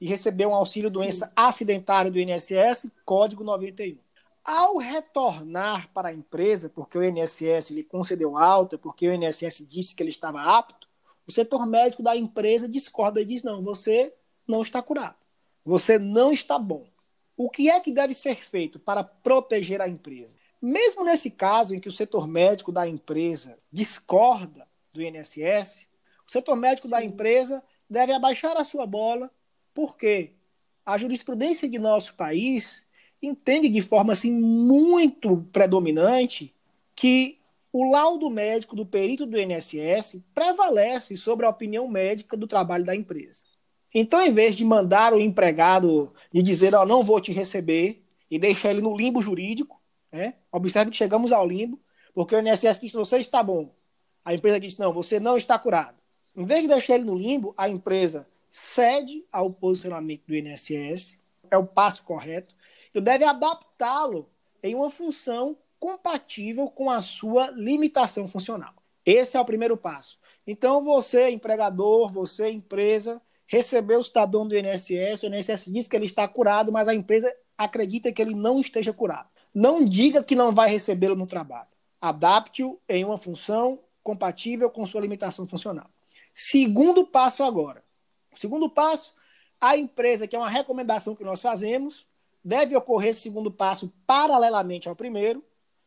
E 0.00 0.06
recebeu 0.06 0.50
um 0.50 0.54
auxílio 0.54 0.90
doença 0.90 1.30
acidentário 1.34 2.10
do 2.10 2.18
INSS, 2.18 2.92
código 3.04 3.44
91. 3.44 3.98
Ao 4.44 4.76
retornar 4.78 5.90
para 5.92 6.08
a 6.08 6.14
empresa, 6.14 6.68
porque 6.68 6.96
o 6.96 7.04
INSS 7.04 7.70
lhe 7.70 7.84
concedeu 7.84 8.36
alta, 8.36 8.78
porque 8.78 9.08
o 9.08 9.12
INSS 9.12 9.66
disse 9.68 9.94
que 9.94 10.02
ele 10.02 10.10
estava 10.10 10.40
apto, 10.40 10.88
o 11.26 11.32
setor 11.32 11.66
médico 11.66 12.02
da 12.02 12.16
empresa 12.16 12.68
discorda 12.68 13.20
e 13.20 13.24
diz: 13.24 13.42
não, 13.42 13.62
você 13.62 14.14
não 14.46 14.62
está 14.62 14.80
curado. 14.80 15.16
Você 15.64 15.98
não 15.98 16.32
está 16.32 16.58
bom. 16.58 16.86
O 17.36 17.48
que 17.48 17.70
é 17.70 17.78
que 17.78 17.92
deve 17.92 18.14
ser 18.14 18.42
feito 18.42 18.78
para 18.78 19.04
proteger 19.04 19.80
a 19.80 19.88
empresa? 19.88 20.36
Mesmo 20.60 21.04
nesse 21.04 21.30
caso 21.30 21.74
em 21.74 21.80
que 21.80 21.88
o 21.88 21.92
setor 21.92 22.26
médico 22.26 22.72
da 22.72 22.88
empresa 22.88 23.56
discorda 23.70 24.66
do 24.92 25.00
INSS, 25.00 25.86
o 26.26 26.30
setor 26.30 26.56
médico 26.56 26.88
da 26.88 27.04
empresa 27.04 27.62
deve 27.88 28.12
abaixar 28.12 28.56
a 28.56 28.64
sua 28.64 28.86
bola, 28.86 29.30
porque 29.72 30.32
a 30.84 30.98
jurisprudência 30.98 31.68
de 31.68 31.78
nosso 31.78 32.14
país 32.14 32.84
entende 33.22 33.68
de 33.68 33.80
forma 33.80 34.12
assim 34.12 34.32
muito 34.32 35.46
predominante 35.52 36.54
que 36.94 37.38
o 37.72 37.90
laudo 37.90 38.28
médico 38.30 38.74
do 38.74 38.86
perito 38.86 39.26
do 39.26 39.38
INSS 39.38 40.20
prevalece 40.34 41.16
sobre 41.16 41.46
a 41.46 41.50
opinião 41.50 41.86
médica 41.86 42.36
do 42.36 42.46
trabalho 42.46 42.84
da 42.84 42.96
empresa. 42.96 43.44
Então, 43.94 44.20
em 44.20 44.32
vez 44.32 44.54
de 44.54 44.64
mandar 44.64 45.12
o 45.12 45.20
empregado 45.20 46.12
e 46.32 46.42
dizer, 46.42 46.74
ó, 46.74 46.84
não 46.84 47.02
vou 47.02 47.20
te 47.20 47.32
receber, 47.32 48.04
e 48.30 48.38
deixar 48.38 48.70
ele 48.70 48.82
no 48.82 48.96
limbo 48.96 49.22
jurídico, 49.22 49.80
né? 50.12 50.34
observe 50.52 50.90
que 50.90 50.96
chegamos 50.96 51.32
ao 51.32 51.46
limbo, 51.46 51.80
porque 52.12 52.34
o 52.34 52.38
INSS 52.38 52.80
diz, 52.80 52.92
você 52.92 53.16
está 53.18 53.42
bom. 53.42 53.74
A 54.22 54.34
empresa 54.34 54.60
diz, 54.60 54.76
não, 54.76 54.92
você 54.92 55.18
não 55.18 55.36
está 55.36 55.58
curado. 55.58 55.96
Em 56.36 56.44
vez 56.44 56.62
de 56.62 56.68
deixar 56.68 56.96
ele 56.96 57.04
no 57.04 57.14
limbo, 57.14 57.54
a 57.56 57.68
empresa 57.68 58.28
cede 58.50 59.24
ao 59.32 59.50
posicionamento 59.50 60.26
do 60.26 60.36
INSS, 60.36 61.18
é 61.50 61.56
o 61.56 61.66
passo 61.66 62.02
correto, 62.02 62.54
Tu 62.92 63.00
deve 63.00 63.24
adaptá-lo 63.24 64.28
em 64.62 64.74
uma 64.74 64.90
função 64.90 65.56
compatível 65.78 66.68
com 66.68 66.90
a 66.90 67.00
sua 67.00 67.50
limitação 67.50 68.26
funcional. 68.26 68.74
Esse 69.04 69.36
é 69.36 69.40
o 69.40 69.44
primeiro 69.44 69.76
passo. 69.76 70.18
Então, 70.46 70.82
você, 70.82 71.30
empregador, 71.30 72.10
você, 72.10 72.50
empresa, 72.50 73.22
recebeu 73.48 73.98
o 73.98 74.04
cidadão 74.04 74.46
do 74.46 74.56
INSS, 74.56 75.22
o 75.22 75.26
INSS 75.26 75.72
diz 75.72 75.88
que 75.88 75.96
ele 75.96 76.04
está 76.04 76.28
curado, 76.28 76.70
mas 76.70 76.86
a 76.86 76.94
empresa 76.94 77.34
acredita 77.56 78.12
que 78.12 78.22
ele 78.22 78.34
não 78.34 78.60
esteja 78.60 78.92
curado. 78.92 79.28
Não 79.52 79.84
diga 79.84 80.22
que 80.22 80.36
não 80.36 80.54
vai 80.54 80.68
recebê-lo 80.68 81.16
no 81.16 81.26
trabalho. 81.26 81.66
Adapte-o 82.00 82.78
em 82.88 83.04
uma 83.04 83.16
função 83.16 83.80
compatível 84.02 84.70
com 84.70 84.86
sua 84.86 85.00
limitação 85.00 85.48
funcional. 85.48 85.90
Segundo 86.32 87.04
passo 87.06 87.42
agora. 87.42 87.82
Segundo 88.34 88.70
passo, 88.70 89.14
a 89.60 89.76
empresa, 89.76 90.28
que 90.28 90.36
é 90.36 90.38
uma 90.38 90.48
recomendação 90.48 91.16
que 91.16 91.24
nós 91.24 91.40
fazemos, 91.40 92.06
deve 92.44 92.76
ocorrer 92.76 93.10
esse 93.10 93.22
segundo 93.22 93.50
passo 93.50 93.92
paralelamente 94.06 94.88
ao 94.88 94.94
primeiro, 94.94 95.42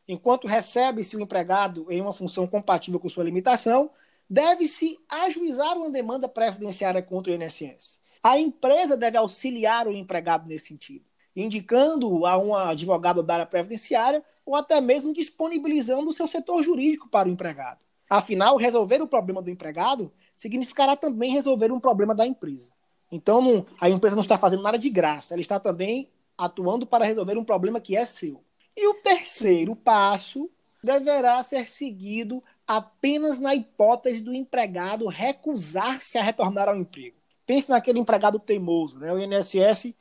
enquanto 0.08 0.48
recebe-se 0.48 1.16
o 1.16 1.22
empregado 1.22 1.86
em 1.90 2.02
uma 2.02 2.12
função 2.12 2.46
compatível 2.46 3.00
com 3.00 3.08
sua 3.08 3.24
limitação, 3.24 3.90
deve-se 4.32 4.98
ajuizar 5.10 5.78
uma 5.78 5.90
demanda 5.90 6.26
previdenciária 6.26 7.04
contra 7.04 7.34
o 7.34 7.36
INSS. 7.36 8.00
A 8.24 8.40
empresa 8.40 8.96
deve 8.96 9.18
auxiliar 9.18 9.90
o 9.90 9.92
empregado 9.92 10.48
nesse 10.48 10.68
sentido, 10.68 11.04
indicando 11.36 12.26
a 12.26 12.38
um 12.38 12.56
advogado 12.56 13.22
da 13.22 13.34
área 13.34 13.46
previdenciária 13.46 14.24
ou 14.46 14.56
até 14.56 14.80
mesmo 14.80 15.14
disponibilizando 15.14 16.10
o 16.10 16.14
seu 16.14 16.28
setor 16.28 16.64
jurídico 16.64 17.10
para 17.10 17.28
o 17.28 17.32
empregado. 17.32 17.82
Afinal, 18.10 18.56
resolver 18.56 19.02
o 19.02 19.08
problema 19.08 19.42
do 19.42 19.50
empregado 19.50 20.14
significará 20.34 20.96
também 20.96 21.34
resolver 21.34 21.70
um 21.70 21.80
problema 21.80 22.16
da 22.16 22.26
empresa. 22.26 22.72
Então, 23.12 23.42
não, 23.42 23.66
a 23.82 23.90
empresa 23.90 24.16
não 24.16 24.22
está 24.22 24.38
fazendo 24.38 24.64
nada 24.64 24.80
de 24.80 24.90
graça, 24.90 25.34
ela 25.34 25.42
está 25.42 25.60
também 25.60 26.10
atuando 26.38 26.88
para 26.88 27.04
resolver 27.04 27.38
um 27.38 27.44
problema 27.44 27.82
que 27.82 27.98
é 27.98 28.06
seu. 28.06 28.42
E 28.78 28.88
o 28.88 28.94
terceiro 28.94 29.76
passo 29.76 30.50
deverá 30.82 31.42
ser 31.44 31.70
seguido 31.70 32.42
apenas 32.78 33.38
na 33.38 33.54
hipótese 33.54 34.22
do 34.22 34.34
empregado 34.34 35.08
recusar-se 35.08 36.18
a 36.18 36.24
retornar 36.24 36.70
ao 36.70 36.76
emprego. 36.78 37.18
Pense 37.46 37.70
naquele 37.70 38.00
empregado 38.00 38.40
teimoso, 38.40 38.98
né? 38.98 39.12
O 39.12 39.20
INSS 39.20 39.94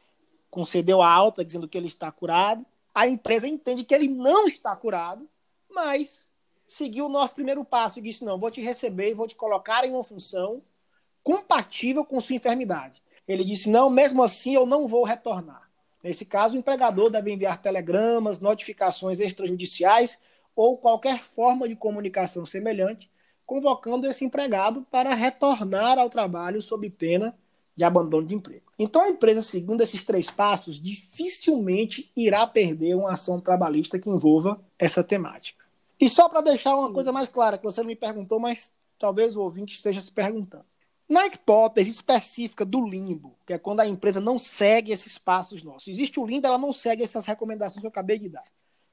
concedeu 0.48 1.02
a 1.02 1.10
alta 1.10 1.44
dizendo 1.44 1.66
que 1.66 1.76
ele 1.76 1.88
está 1.88 2.12
curado, 2.12 2.64
a 2.94 3.08
empresa 3.08 3.48
entende 3.48 3.82
que 3.82 3.92
ele 3.92 4.06
não 4.06 4.46
está 4.46 4.74
curado, 4.76 5.28
mas 5.68 6.24
seguiu 6.68 7.06
o 7.06 7.08
nosso 7.08 7.34
primeiro 7.34 7.64
passo 7.64 7.98
e 7.98 8.02
disse: 8.02 8.24
não, 8.24 8.38
vou 8.38 8.52
te 8.52 8.60
receber 8.60 9.10
e 9.10 9.14
vou 9.14 9.26
te 9.26 9.34
colocar 9.34 9.84
em 9.84 9.90
uma 9.90 10.04
função 10.04 10.62
compatível 11.24 12.04
com 12.04 12.20
sua 12.20 12.36
enfermidade. 12.36 13.02
Ele 13.26 13.44
disse: 13.44 13.68
não, 13.68 13.90
mesmo 13.90 14.22
assim 14.22 14.54
eu 14.54 14.64
não 14.64 14.86
vou 14.86 15.02
retornar. 15.02 15.68
Nesse 16.04 16.24
caso, 16.24 16.54
o 16.54 16.58
empregador 16.58 17.10
deve 17.10 17.32
enviar 17.32 17.60
telegramas, 17.60 18.38
notificações 18.38 19.18
extrajudiciais 19.18 20.18
ou 20.54 20.78
qualquer 20.78 21.22
forma 21.22 21.68
de 21.68 21.76
comunicação 21.76 22.44
semelhante, 22.44 23.10
convocando 23.46 24.06
esse 24.06 24.24
empregado 24.24 24.86
para 24.90 25.14
retornar 25.14 25.98
ao 25.98 26.10
trabalho 26.10 26.62
sob 26.62 26.88
pena 26.90 27.36
de 27.74 27.84
abandono 27.84 28.26
de 28.26 28.34
emprego. 28.34 28.70
Então, 28.78 29.02
a 29.02 29.08
empresa, 29.08 29.42
segundo 29.42 29.80
esses 29.80 30.04
três 30.04 30.30
passos, 30.30 30.80
dificilmente 30.80 32.10
irá 32.16 32.46
perder 32.46 32.94
uma 32.94 33.12
ação 33.12 33.40
trabalhista 33.40 33.98
que 33.98 34.10
envolva 34.10 34.60
essa 34.78 35.02
temática. 35.02 35.64
E 35.98 36.08
só 36.08 36.28
para 36.28 36.40
deixar 36.40 36.76
uma 36.76 36.88
Sim. 36.88 36.94
coisa 36.94 37.12
mais 37.12 37.28
clara, 37.28 37.58
que 37.58 37.64
você 37.64 37.80
não 37.80 37.88
me 37.88 37.96
perguntou, 37.96 38.38
mas 38.38 38.72
talvez 38.98 39.36
o 39.36 39.42
ouvinte 39.42 39.74
esteja 39.74 40.00
se 40.00 40.12
perguntando. 40.12 40.64
Na 41.08 41.26
hipótese 41.26 41.90
específica 41.90 42.64
do 42.64 42.86
limbo, 42.86 43.36
que 43.44 43.52
é 43.52 43.58
quando 43.58 43.80
a 43.80 43.86
empresa 43.86 44.20
não 44.20 44.38
segue 44.38 44.92
esses 44.92 45.18
passos 45.18 45.62
nossos, 45.62 45.88
existe 45.88 46.20
o 46.20 46.26
limbo, 46.26 46.46
ela 46.46 46.58
não 46.58 46.72
segue 46.72 47.02
essas 47.02 47.26
recomendações 47.26 47.80
que 47.80 47.86
eu 47.86 47.90
acabei 47.90 48.18
de 48.18 48.28
dar. 48.28 48.44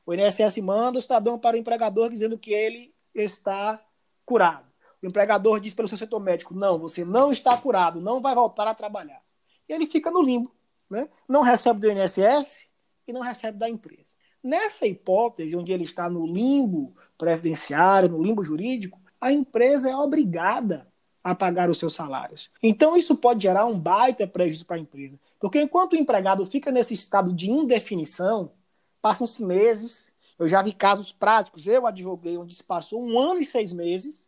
O 0.07 0.13
INSS 0.13 0.59
manda 0.59 0.99
o 0.99 1.01
cidadão 1.01 1.37
para 1.37 1.57
o 1.57 1.59
empregador 1.59 2.09
dizendo 2.09 2.39
que 2.39 2.53
ele 2.53 2.95
está 3.13 3.77
curado. 4.25 4.65
O 5.03 5.05
empregador 5.05 5.59
diz 5.59 5.73
pelo 5.73 5.89
seu 5.89 5.97
setor 5.97 6.21
médico: 6.21 6.55
não, 6.55 6.79
você 6.79 7.03
não 7.03 7.29
está 7.29 7.57
curado, 7.57 7.99
não 7.99 8.21
vai 8.21 8.33
voltar 8.33 8.65
a 8.67 8.73
trabalhar. 8.73 9.21
E 9.67 9.73
ele 9.73 9.85
fica 9.85 10.09
no 10.09 10.23
limbo. 10.23 10.55
Né? 10.89 11.09
Não 11.27 11.41
recebe 11.41 11.81
do 11.81 11.91
INSS 11.91 12.69
e 13.05 13.11
não 13.11 13.19
recebe 13.19 13.57
da 13.57 13.69
empresa. 13.69 14.15
Nessa 14.41 14.87
hipótese, 14.87 15.57
onde 15.57 15.73
ele 15.73 15.83
está 15.83 16.09
no 16.09 16.25
limbo 16.25 16.95
previdenciário, 17.17 18.07
no 18.07 18.23
limbo 18.23 18.45
jurídico, 18.45 18.97
a 19.19 19.29
empresa 19.29 19.89
é 19.89 19.95
obrigada 19.95 20.87
a 21.21 21.35
pagar 21.35 21.69
os 21.69 21.77
seus 21.77 21.93
salários. 21.93 22.49
Então, 22.63 22.95
isso 22.95 23.17
pode 23.17 23.43
gerar 23.43 23.65
um 23.65 23.77
baita 23.77 24.25
prejuízo 24.25 24.65
para 24.65 24.77
a 24.77 24.79
empresa. 24.79 25.19
Porque 25.37 25.61
enquanto 25.61 25.93
o 25.93 25.97
empregado 25.97 26.45
fica 26.45 26.71
nesse 26.71 26.93
estado 26.93 27.33
de 27.33 27.51
indefinição, 27.51 28.53
Passam-se 29.07 29.41
meses. 29.41 30.11
Eu 30.37 30.49
já 30.49 30.61
vi 30.61 30.73
casos 30.73 31.13
práticos. 31.13 31.65
Eu 31.65 31.87
advoguei 31.87 32.37
onde 32.37 32.53
se 32.53 32.61
passou 32.61 33.01
um 33.01 33.17
ano 33.17 33.39
e 33.39 33.45
seis 33.45 33.71
meses, 33.71 34.27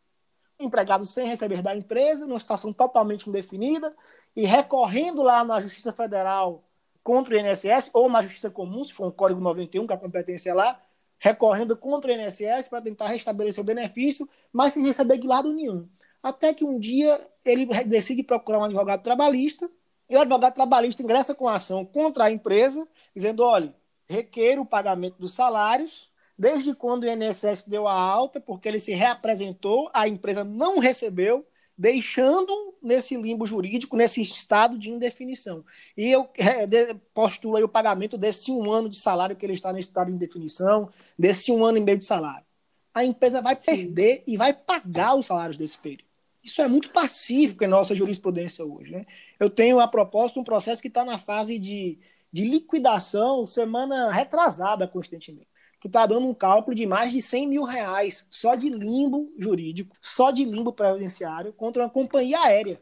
empregado 0.58 1.06
sem 1.06 1.28
receber 1.28 1.62
da 1.62 1.76
empresa, 1.76 2.26
numa 2.26 2.40
situação 2.40 2.72
totalmente 2.72 3.30
indefinida, 3.30 3.94
e 4.34 4.46
recorrendo 4.46 5.22
lá 5.22 5.44
na 5.44 5.60
Justiça 5.60 5.92
Federal 5.92 6.64
contra 7.04 7.36
o 7.36 7.38
INSS, 7.38 7.90
ou 7.92 8.08
na 8.08 8.22
Justiça 8.22 8.50
Comum, 8.50 8.82
se 8.86 8.94
for 8.94 9.06
um 9.06 9.12
Código 9.12 9.42
91, 9.42 9.86
que 9.86 9.92
a 9.92 9.98
competência 9.98 10.52
é 10.52 10.54
lá, 10.54 10.82
recorrendo 11.18 11.76
contra 11.76 12.10
o 12.10 12.14
INSS 12.14 12.70
para 12.70 12.82
tentar 12.82 13.08
restabelecer 13.08 13.62
o 13.62 13.66
benefício, 13.66 14.30
mas 14.54 14.72
sem 14.72 14.86
receber 14.86 15.18
de 15.18 15.28
lado 15.28 15.52
nenhum. 15.52 15.90
Até 16.24 16.54
que 16.54 16.64
um 16.64 16.80
dia 16.80 17.20
ele 17.44 17.66
decide 17.84 18.24
procurar 18.24 18.60
um 18.60 18.64
advogado 18.64 19.04
trabalhista, 19.04 19.70
e 20.10 20.16
o 20.16 20.22
advogado 20.22 20.54
trabalhista 20.54 21.04
ingressa 21.04 21.36
com 21.36 21.50
a 21.50 21.56
ação 21.56 21.84
contra 21.84 22.24
a 22.24 22.32
empresa, 22.32 22.88
dizendo: 23.14 23.44
olha, 23.44 23.76
requer 24.10 24.60
o 24.60 24.66
pagamento 24.66 25.18
dos 25.20 25.34
salários, 25.34 26.10
desde 26.38 26.74
quando 26.74 27.04
o 27.04 27.08
INSS 27.08 27.66
deu 27.66 27.88
a 27.88 27.94
alta, 27.94 28.42
porque 28.42 28.68
ele 28.68 28.80
se 28.80 28.94
reapresentou, 28.94 29.90
a 29.94 30.08
empresa 30.08 30.44
não 30.44 30.80
recebeu, 30.80 31.46
deixando 31.78 32.52
nesse 32.82 33.16
limbo 33.16 33.46
jurídico, 33.46 33.96
nesse 33.96 34.22
estado 34.22 34.78
de 34.78 34.90
indefinição. 34.90 35.64
E 35.96 36.10
eu 36.10 36.30
é, 36.38 36.94
postulo 37.14 37.56
aí 37.56 37.64
o 37.64 37.70
pagamento 37.70 38.18
desse 38.18 38.52
um 38.52 38.70
ano 38.72 38.90
de 38.90 39.00
salário 39.00 39.36
que 39.36 39.46
ele 39.46 39.54
está 39.54 39.72
nesse 39.72 39.90
estado 39.90 40.08
de 40.08 40.16
indefinição, 40.16 40.90
desse 41.18 41.52
um 41.52 41.64
ano 41.64 41.78
e 41.78 41.82
meio 41.82 41.98
de 41.98 42.06
salário. 42.06 42.46
A 42.94 43.06
empresa 43.06 43.42
vai 43.42 43.56
perder 43.56 44.18
Sim. 44.18 44.24
e 44.28 44.36
vai 44.36 44.52
pagar 44.52 45.16
os 45.16 45.28
salários 45.28 45.56
desse 45.58 45.78
período. 45.78 46.10
Isso 46.44 46.62
é 46.62 46.68
muito 46.68 46.90
pacífico 46.90 47.64
em 47.64 47.68
nossa 47.68 47.96
jurisprudência 47.96 48.66
hoje. 48.66 48.92
Né? 48.92 49.06
Eu 49.40 49.50
tenho, 49.50 49.80
a 49.80 49.88
propósito, 49.88 50.40
um 50.40 50.44
processo 50.44 50.82
que 50.82 50.88
está 50.88 51.06
na 51.06 51.18
fase 51.18 51.60
de 51.60 52.00
de 52.32 52.44
liquidação 52.44 53.46
semana 53.48 54.12
retrasada 54.12 54.88
constantemente, 54.88 55.48
que 55.80 55.88
está 55.88 56.06
dando 56.06 56.28
um 56.28 56.34
cálculo 56.34 56.76
de 56.76 56.86
mais 56.86 57.12
de 57.12 57.22
100 57.22 57.48
mil 57.48 57.64
reais 57.64 58.28
só 58.30 58.56
de 58.56 58.70
limbo 58.70 59.32
jurídico, 59.38 59.96
só 60.02 60.32
de 60.32 60.46
limbo 60.46 60.72
previdenciário 60.72 61.54
contra 61.54 61.84
uma 61.84 61.90
companhia 61.90 62.40
aérea, 62.42 62.82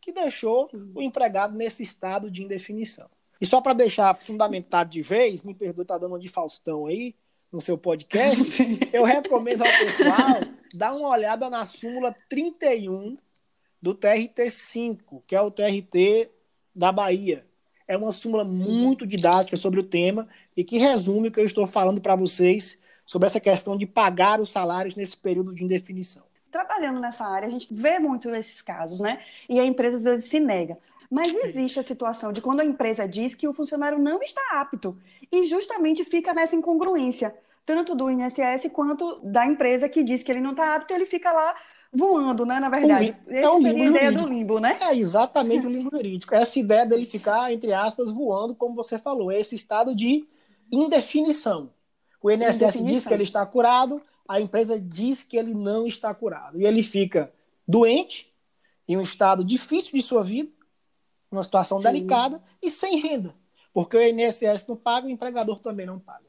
que 0.00 0.12
deixou 0.12 0.66
Sim. 0.66 0.92
o 0.94 1.02
empregado 1.02 1.56
nesse 1.56 1.82
estado 1.82 2.30
de 2.30 2.42
indefinição. 2.42 3.08
E 3.40 3.46
só 3.46 3.60
para 3.60 3.72
deixar 3.72 4.14
fundamentado 4.14 4.90
de 4.90 5.02
vez, 5.02 5.42
me 5.42 5.54
perdoe, 5.54 5.82
está 5.82 5.98
dando 5.98 6.12
uma 6.12 6.18
de 6.18 6.28
Faustão 6.28 6.86
aí, 6.86 7.14
no 7.50 7.60
seu 7.60 7.78
podcast, 7.78 8.62
eu 8.92 9.04
recomendo 9.04 9.62
ao 9.62 9.70
pessoal 9.70 10.40
dar 10.74 10.92
uma 10.92 11.08
olhada 11.08 11.48
na 11.48 11.64
súmula 11.64 12.14
31 12.28 13.16
do 13.80 13.94
TRT5, 13.94 15.22
que 15.26 15.36
é 15.36 15.40
o 15.40 15.50
TRT 15.50 16.30
da 16.74 16.90
Bahia 16.90 17.46
é 17.86 17.96
uma 17.96 18.12
súmula 18.12 18.44
muito 18.44 19.06
didática 19.06 19.56
sobre 19.56 19.80
o 19.80 19.84
tema 19.84 20.28
e 20.56 20.64
que 20.64 20.78
resume 20.78 21.28
o 21.28 21.30
que 21.32 21.40
eu 21.40 21.44
estou 21.44 21.66
falando 21.66 22.00
para 22.00 22.16
vocês 22.16 22.78
sobre 23.04 23.26
essa 23.26 23.40
questão 23.40 23.76
de 23.76 23.86
pagar 23.86 24.40
os 24.40 24.50
salários 24.50 24.96
nesse 24.96 25.16
período 25.16 25.54
de 25.54 25.64
indefinição. 25.64 26.24
Trabalhando 26.50 27.00
nessa 27.00 27.24
área, 27.26 27.46
a 27.46 27.50
gente 27.50 27.68
vê 27.72 27.98
muito 27.98 28.30
esses 28.30 28.62
casos, 28.62 29.00
né? 29.00 29.20
E 29.48 29.58
a 29.58 29.66
empresa 29.66 29.96
às 29.96 30.04
vezes 30.04 30.30
se 30.30 30.40
nega. 30.40 30.78
Mas 31.10 31.34
existe 31.34 31.78
a 31.78 31.82
situação 31.82 32.32
de 32.32 32.40
quando 32.40 32.60
a 32.60 32.64
empresa 32.64 33.06
diz 33.06 33.34
que 33.34 33.46
o 33.46 33.52
funcionário 33.52 33.98
não 33.98 34.22
está 34.22 34.40
apto 34.52 34.96
e 35.30 35.44
justamente 35.44 36.04
fica 36.04 36.32
nessa 36.32 36.56
incongruência, 36.56 37.34
tanto 37.66 37.94
do 37.94 38.10
INSS 38.10 38.70
quanto 38.72 39.20
da 39.22 39.46
empresa 39.46 39.88
que 39.88 40.02
diz 40.02 40.22
que 40.22 40.32
ele 40.32 40.40
não 40.40 40.52
está 40.52 40.74
apto, 40.74 40.92
ele 40.94 41.06
fica 41.06 41.30
lá 41.32 41.54
voando, 41.94 42.44
né? 42.44 42.58
Na 42.58 42.68
verdade. 42.68 43.16
Essa 43.26 43.48
é 43.48 43.60
seria 43.60 43.84
a 43.84 43.86
ideia 43.86 44.10
jurídico. 44.10 44.28
do 44.28 44.32
limbo, 44.32 44.60
né? 44.60 44.78
É 44.80 44.96
exatamente 44.96 45.66
o 45.66 45.70
limbo 45.70 45.90
jurídico. 45.90 46.34
Essa 46.34 46.58
ideia 46.58 46.84
dele 46.84 47.04
ficar, 47.04 47.52
entre 47.52 47.72
aspas, 47.72 48.10
voando, 48.10 48.54
como 48.54 48.74
você 48.74 48.98
falou, 48.98 49.30
é 49.30 49.38
esse 49.38 49.54
estado 49.54 49.94
de 49.94 50.26
indefinição. 50.70 51.70
O 52.20 52.30
INSS 52.30 52.56
indefinição. 52.56 52.86
diz 52.86 53.06
que 53.06 53.14
ele 53.14 53.22
está 53.22 53.46
curado, 53.46 54.02
a 54.26 54.40
empresa 54.40 54.80
diz 54.80 55.22
que 55.22 55.36
ele 55.36 55.54
não 55.54 55.86
está 55.86 56.12
curado. 56.14 56.60
E 56.60 56.66
ele 56.66 56.82
fica 56.82 57.32
doente, 57.66 58.32
em 58.86 58.96
um 58.96 59.02
estado 59.02 59.44
difícil 59.44 59.92
de 59.92 60.02
sua 60.02 60.22
vida, 60.22 60.50
uma 61.30 61.42
situação 61.42 61.78
Sim. 61.78 61.84
delicada 61.84 62.42
e 62.60 62.70
sem 62.70 62.98
renda. 62.98 63.34
Porque 63.72 63.96
o 63.96 64.02
INSS 64.02 64.66
não 64.68 64.76
paga, 64.76 65.06
o 65.06 65.10
empregador 65.10 65.58
também 65.58 65.86
não 65.86 65.98
paga. 65.98 66.26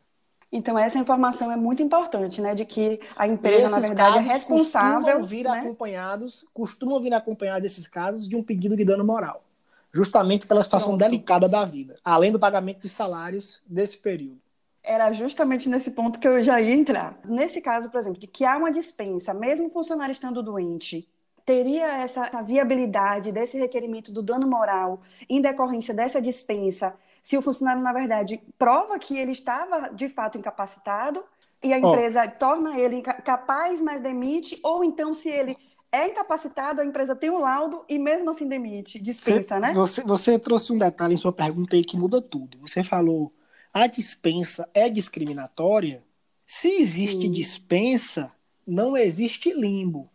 Então, 0.52 0.78
essa 0.78 0.98
informação 0.98 1.52
é 1.52 1.56
muito 1.56 1.82
importante, 1.82 2.42
né? 2.42 2.56
De 2.56 2.66
que 2.66 3.00
a 3.16 3.28
empresa, 3.28 3.64
Esses 3.64 3.72
na 3.72 3.80
verdade, 3.80 4.18
é 4.20 4.22
responsável. 4.22 5.18
Costumam 5.18 5.24
vir 5.24 5.44
né? 5.44 5.60
acompanhados, 5.60 6.46
costumam 6.54 7.02
vir 7.02 7.14
acompanhados 7.14 7.64
desses 7.64 7.88
casos 7.88 8.28
de 8.28 8.36
um 8.36 8.44
pedido 8.44 8.76
de 8.76 8.86
dano 8.86 9.04
moral. 9.04 9.44
Justamente 9.92 10.46
pela 10.46 10.64
situação 10.64 10.98
Pronto. 10.98 11.00
delicada 11.00 11.48
da 11.48 11.64
vida, 11.64 11.98
além 12.04 12.32
do 12.32 12.40
pagamento 12.40 12.82
de 12.82 12.90
salários 12.90 13.62
desse 13.66 13.98
período. 13.98 14.40
Era 14.84 15.12
justamente 15.14 15.68
nesse 15.68 15.92
ponto 15.92 16.20
que 16.20 16.28
eu 16.28 16.42
já 16.44 16.62
ia 16.62 16.74
entrar. 16.74 17.18
Nesse 17.26 17.60
caso, 17.62 17.90
por 17.90 18.00
exemplo, 18.00 18.20
de 18.20 18.28
que 18.28 18.46
há 18.46 18.58
uma 18.58 18.72
dispensa, 18.72 19.34
mesmo 19.34 19.68
o 19.68 19.72
funcionário 19.72 20.12
estando 20.12 20.44
doente, 20.44 21.08
teria 21.46 22.02
essa 22.02 22.30
viabilidade 22.42 23.32
desse 23.32 23.58
requerimento 23.58 24.12
do 24.12 24.22
dano 24.22 24.48
moral 24.48 25.02
em 25.30 25.40
decorrência 25.40 25.94
dessa 25.94 26.22
dispensa 26.22 26.96
se 27.26 27.36
o 27.36 27.42
funcionário, 27.42 27.82
na 27.82 27.92
verdade, 27.92 28.40
prova 28.56 29.00
que 29.00 29.18
ele 29.18 29.32
estava 29.32 29.90
de 29.90 30.08
fato 30.08 30.38
incapacitado 30.38 31.24
e 31.64 31.74
a 31.74 31.80
empresa 31.80 32.24
oh. 32.24 32.38
torna 32.38 32.80
ele 32.80 33.02
capaz, 33.02 33.82
mas 33.82 34.00
demite, 34.00 34.60
ou 34.62 34.84
então 34.84 35.12
se 35.12 35.30
ele 35.30 35.58
é 35.92 36.08
incapacitado, 36.08 36.82
a 36.82 36.86
empresa 36.86 37.16
tem 37.16 37.32
um 37.32 37.40
laudo 37.40 37.84
e 37.90 37.98
mesmo 37.98 38.30
assim 38.30 38.48
demite, 38.48 39.00
dispensa, 39.00 39.56
você, 39.56 39.60
né? 39.60 39.74
Você, 39.74 40.04
você 40.04 40.38
trouxe 40.38 40.72
um 40.72 40.78
detalhe 40.78 41.16
em 41.16 41.18
sua 41.18 41.34
pergunta 41.34 41.76
aí 41.76 41.84
que 41.84 41.98
muda 41.98 42.22
tudo. 42.22 42.60
Você 42.60 42.84
falou, 42.84 43.34
a 43.74 43.88
dispensa 43.88 44.70
é 44.72 44.88
discriminatória? 44.88 46.04
Se 46.46 46.68
existe 46.68 47.24
Sim. 47.24 47.32
dispensa, 47.32 48.32
não 48.68 48.96
existe 48.96 49.52
limbo. 49.52 50.12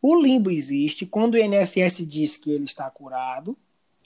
O 0.00 0.14
limbo 0.18 0.50
existe 0.50 1.04
quando 1.04 1.34
o 1.34 1.38
INSS 1.38 2.06
diz 2.06 2.38
que 2.38 2.50
ele 2.50 2.64
está 2.64 2.90
curado, 2.90 3.54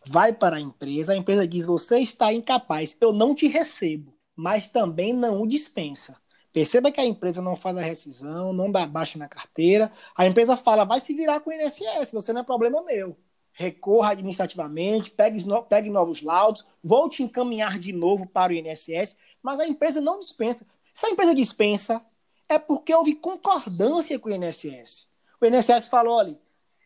vai 0.09 0.33
para 0.33 0.57
a 0.57 0.61
empresa, 0.61 1.13
a 1.13 1.17
empresa 1.17 1.47
diz: 1.47 1.67
você 1.67 1.99
está 1.99 2.33
incapaz, 2.33 2.97
eu 3.01 3.13
não 3.13 3.35
te 3.35 3.47
recebo, 3.47 4.15
mas 4.35 4.69
também 4.69 5.13
não 5.13 5.43
o 5.43 5.47
dispensa. 5.47 6.17
Perceba 6.53 6.91
que 6.91 7.01
a 7.01 7.05
empresa 7.05 7.43
não 7.43 7.55
faz 7.55 7.77
a 7.77 7.83
rescisão, 7.83 8.53
não 8.53 8.71
dá 8.71 8.87
baixa 8.87 9.19
na 9.19 9.29
carteira. 9.29 9.93
A 10.17 10.27
empresa 10.27 10.57
fala: 10.57 10.85
vai 10.85 11.01
se 11.01 11.15
virar 11.15 11.41
com 11.41 11.51
o 11.51 11.53
INSS, 11.53 12.13
você 12.13 12.33
não 12.33 12.41
é 12.41 12.45
problema 12.45 12.83
meu. 12.83 13.17
recorra 13.53 14.13
administrativamente, 14.13 15.11
pegue, 15.11 15.39
pegue 15.69 15.91
novos 15.91 16.23
laudos, 16.23 16.65
volte 16.83 17.23
encaminhar 17.23 17.79
de 17.79 17.93
novo 17.93 18.27
para 18.27 18.53
o 18.53 18.57
INSS, 18.57 19.17
mas 19.43 19.59
a 19.61 19.67
empresa 19.67 20.01
não 20.01 20.19
dispensa. 20.21 20.67
Se 20.95 21.07
a 21.07 21.11
empresa 21.11 21.35
dispensa, 21.35 22.01
é 22.49 22.59
porque 22.59 22.95
houve 22.95 23.15
concordância 23.15 24.19
com 24.19 24.29
o 24.29 24.33
INSS. 24.33 25.07
O 25.41 25.47
INSS 25.47 25.89
falou: 25.89 26.17
olha, 26.17 26.39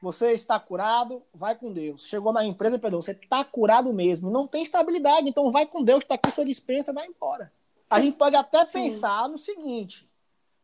você 0.03 0.33
está 0.33 0.59
curado, 0.59 1.23
vai 1.33 1.55
com 1.55 1.73
Deus. 1.73 2.09
Chegou 2.09 2.33
na 2.33 2.45
empresa, 2.45 2.77
perdão, 2.77 3.01
você 3.01 3.13
está 3.13 3.45
curado 3.45 3.93
mesmo, 3.93 4.33
não 4.33 4.49
tem 4.49 4.65
estabilidade, 4.65 5.29
então 5.29 5.53
vai 5.53 5.65
com 5.65 5.85
Deus, 5.85 6.03
está 6.03 6.17
aqui 6.17 6.29
sua 6.33 6.45
dispensa, 6.45 6.93
vai 6.93 7.07
embora. 7.07 7.53
A 7.89 8.01
gente 8.01 8.17
pode 8.17 8.35
até 8.35 8.67
Sim. 8.67 8.73
pensar 8.73 9.29
no 9.29 9.39
seguinte: 9.39 10.11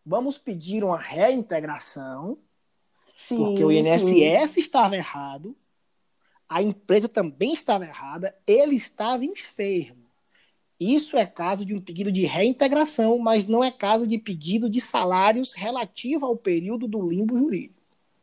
vamos 0.05 0.39
pedir 0.39 0.83
uma 0.83 0.99
reintegração, 0.99 2.37
sim, 3.17 3.37
porque 3.37 3.65
o 3.65 3.71
INSS 3.71 4.51
sim. 4.51 4.61
estava 4.61 4.97
errado, 4.97 5.57
a 6.49 6.61
empresa 6.61 7.09
também 7.09 7.53
estava 7.53 7.85
errada, 7.85 8.35
ele 8.45 8.75
estava 8.75 9.25
enfermo. 9.25 10.09
Isso 10.81 11.17
é 11.17 11.27
caso 11.27 11.65
de 11.65 11.75
um 11.75 11.81
pedido 11.81 12.11
de 12.11 12.25
reintegração, 12.25 13.19
mas 13.19 13.47
não 13.47 13.63
é 13.63 13.71
caso 13.71 14.05
de 14.05 14.19
pedido 14.19 14.69
de 14.69 14.81
salários 14.81 15.53
relativo 15.53 16.27
ao 16.27 16.37
período 16.37 16.89
do 16.89 17.09
limbo 17.09 17.37
jurídico. 17.37 17.78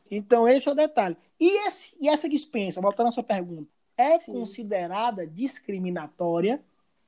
Então, 0.10 0.48
esse 0.48 0.68
é 0.68 0.72
o 0.72 0.76
detalhe. 0.76 1.18
E, 1.40 1.68
esse, 1.68 1.98
e 2.00 2.08
essa 2.08 2.30
dispensa, 2.30 2.82
voltando 2.82 3.08
à 3.08 3.12
sua 3.12 3.24
pergunta, 3.24 3.70
é 3.98 4.20
Sim. 4.20 4.34
considerada 4.34 5.26
discriminatória 5.26 6.62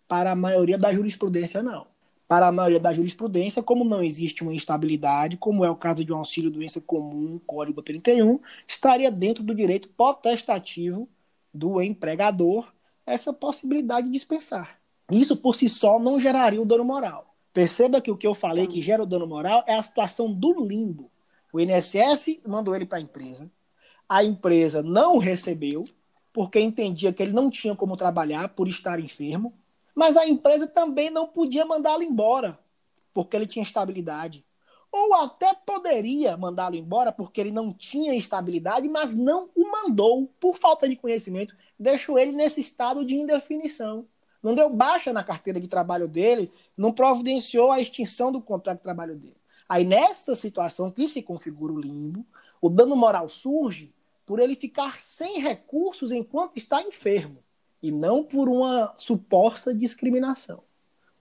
para 0.07 0.31
a 0.31 0.35
maioria 0.35 0.77
da 0.77 0.93
jurisprudência? 0.93 1.61
Não. 1.61 1.85
Para 2.27 2.47
a 2.47 2.51
maioria 2.51 2.79
da 2.79 2.93
jurisprudência, 2.93 3.63
como 3.63 3.85
não 3.85 4.03
existe 4.03 4.43
uma 4.43 4.53
instabilidade, 4.53 5.37
como 5.37 5.63
é 5.63 5.69
o 5.69 5.75
caso 5.75 6.03
de 6.03 6.11
um 6.11 6.17
auxílio-doença 6.17 6.81
comum, 6.81 7.39
Código 7.45 7.81
31, 7.81 8.39
estaria 8.67 9.09
dentro 9.09 9.43
do 9.43 9.55
direito 9.55 9.87
potestativo 9.89 11.07
do 11.53 11.81
empregador 11.81 12.71
essa 13.05 13.31
possibilidade 13.31 14.07
de 14.07 14.13
dispensar. 14.13 14.77
Isso 15.09 15.37
por 15.37 15.55
si 15.55 15.69
só 15.69 15.97
não 15.97 16.19
geraria 16.19 16.61
o 16.61 16.65
dano 16.65 16.83
moral. 16.83 17.33
Perceba 17.53 18.01
que 18.01 18.11
o 18.11 18.17
que 18.17 18.27
eu 18.27 18.35
falei 18.35 18.67
que 18.67 18.81
gera 18.81 19.03
o 19.03 19.05
dano 19.05 19.25
moral 19.25 19.63
é 19.65 19.75
a 19.75 19.81
situação 19.81 20.31
do 20.31 20.65
limbo. 20.65 21.09
O 21.51 21.59
INSS 21.59 22.41
mandou 22.45 22.75
ele 22.75 22.85
para 22.85 22.97
a 22.97 23.01
empresa. 23.01 23.51
A 24.07 24.23
empresa 24.23 24.81
não 24.83 25.17
recebeu, 25.17 25.85
porque 26.33 26.59
entendia 26.59 27.11
que 27.11 27.23
ele 27.23 27.31
não 27.31 27.49
tinha 27.49 27.75
como 27.75 27.97
trabalhar 27.97 28.49
por 28.49 28.67
estar 28.67 28.99
enfermo. 28.99 29.53
Mas 29.95 30.15
a 30.15 30.27
empresa 30.27 30.67
também 30.67 31.09
não 31.09 31.27
podia 31.27 31.65
mandá-lo 31.65 32.03
embora, 32.03 32.59
porque 33.13 33.35
ele 33.35 33.47
tinha 33.47 33.63
estabilidade. 33.63 34.45
Ou 34.91 35.13
até 35.15 35.53
poderia 35.53 36.37
mandá-lo 36.37 36.75
embora 36.75 37.11
porque 37.11 37.41
ele 37.41 37.51
não 37.51 37.71
tinha 37.71 38.15
estabilidade, 38.15 38.87
mas 38.87 39.15
não 39.15 39.49
o 39.55 39.71
mandou 39.71 40.27
por 40.39 40.55
falta 40.55 40.87
de 40.87 40.95
conhecimento. 40.95 41.55
Deixou 41.79 42.17
ele 42.17 42.31
nesse 42.31 42.61
estado 42.61 43.05
de 43.05 43.15
indefinição. 43.15 44.07
Não 44.41 44.53
deu 44.53 44.69
baixa 44.69 45.11
na 45.11 45.23
carteira 45.23 45.59
de 45.59 45.67
trabalho 45.67 46.07
dele, 46.07 46.51
não 46.75 46.93
providenciou 46.93 47.71
a 47.71 47.81
extinção 47.81 48.31
do 48.31 48.41
contrato 48.41 48.77
de 48.77 48.83
trabalho 48.83 49.15
dele. 49.15 49.36
Aí, 49.67 49.83
nessa 49.83 50.35
situação 50.35 50.89
que 50.89 51.07
se 51.07 51.21
configura 51.21 51.73
o 51.73 51.79
limbo, 51.79 52.25
o 52.61 52.69
dano 52.69 52.95
moral 52.95 53.27
surge 53.27 53.93
por 54.25 54.39
ele 54.39 54.55
ficar 54.55 54.97
sem 54.99 55.39
recursos 55.39 56.11
enquanto 56.11 56.57
está 56.57 56.81
enfermo, 56.81 57.37
e 57.81 57.91
não 57.91 58.23
por 58.23 58.49
uma 58.49 58.93
suposta 58.97 59.73
discriminação. 59.73 60.63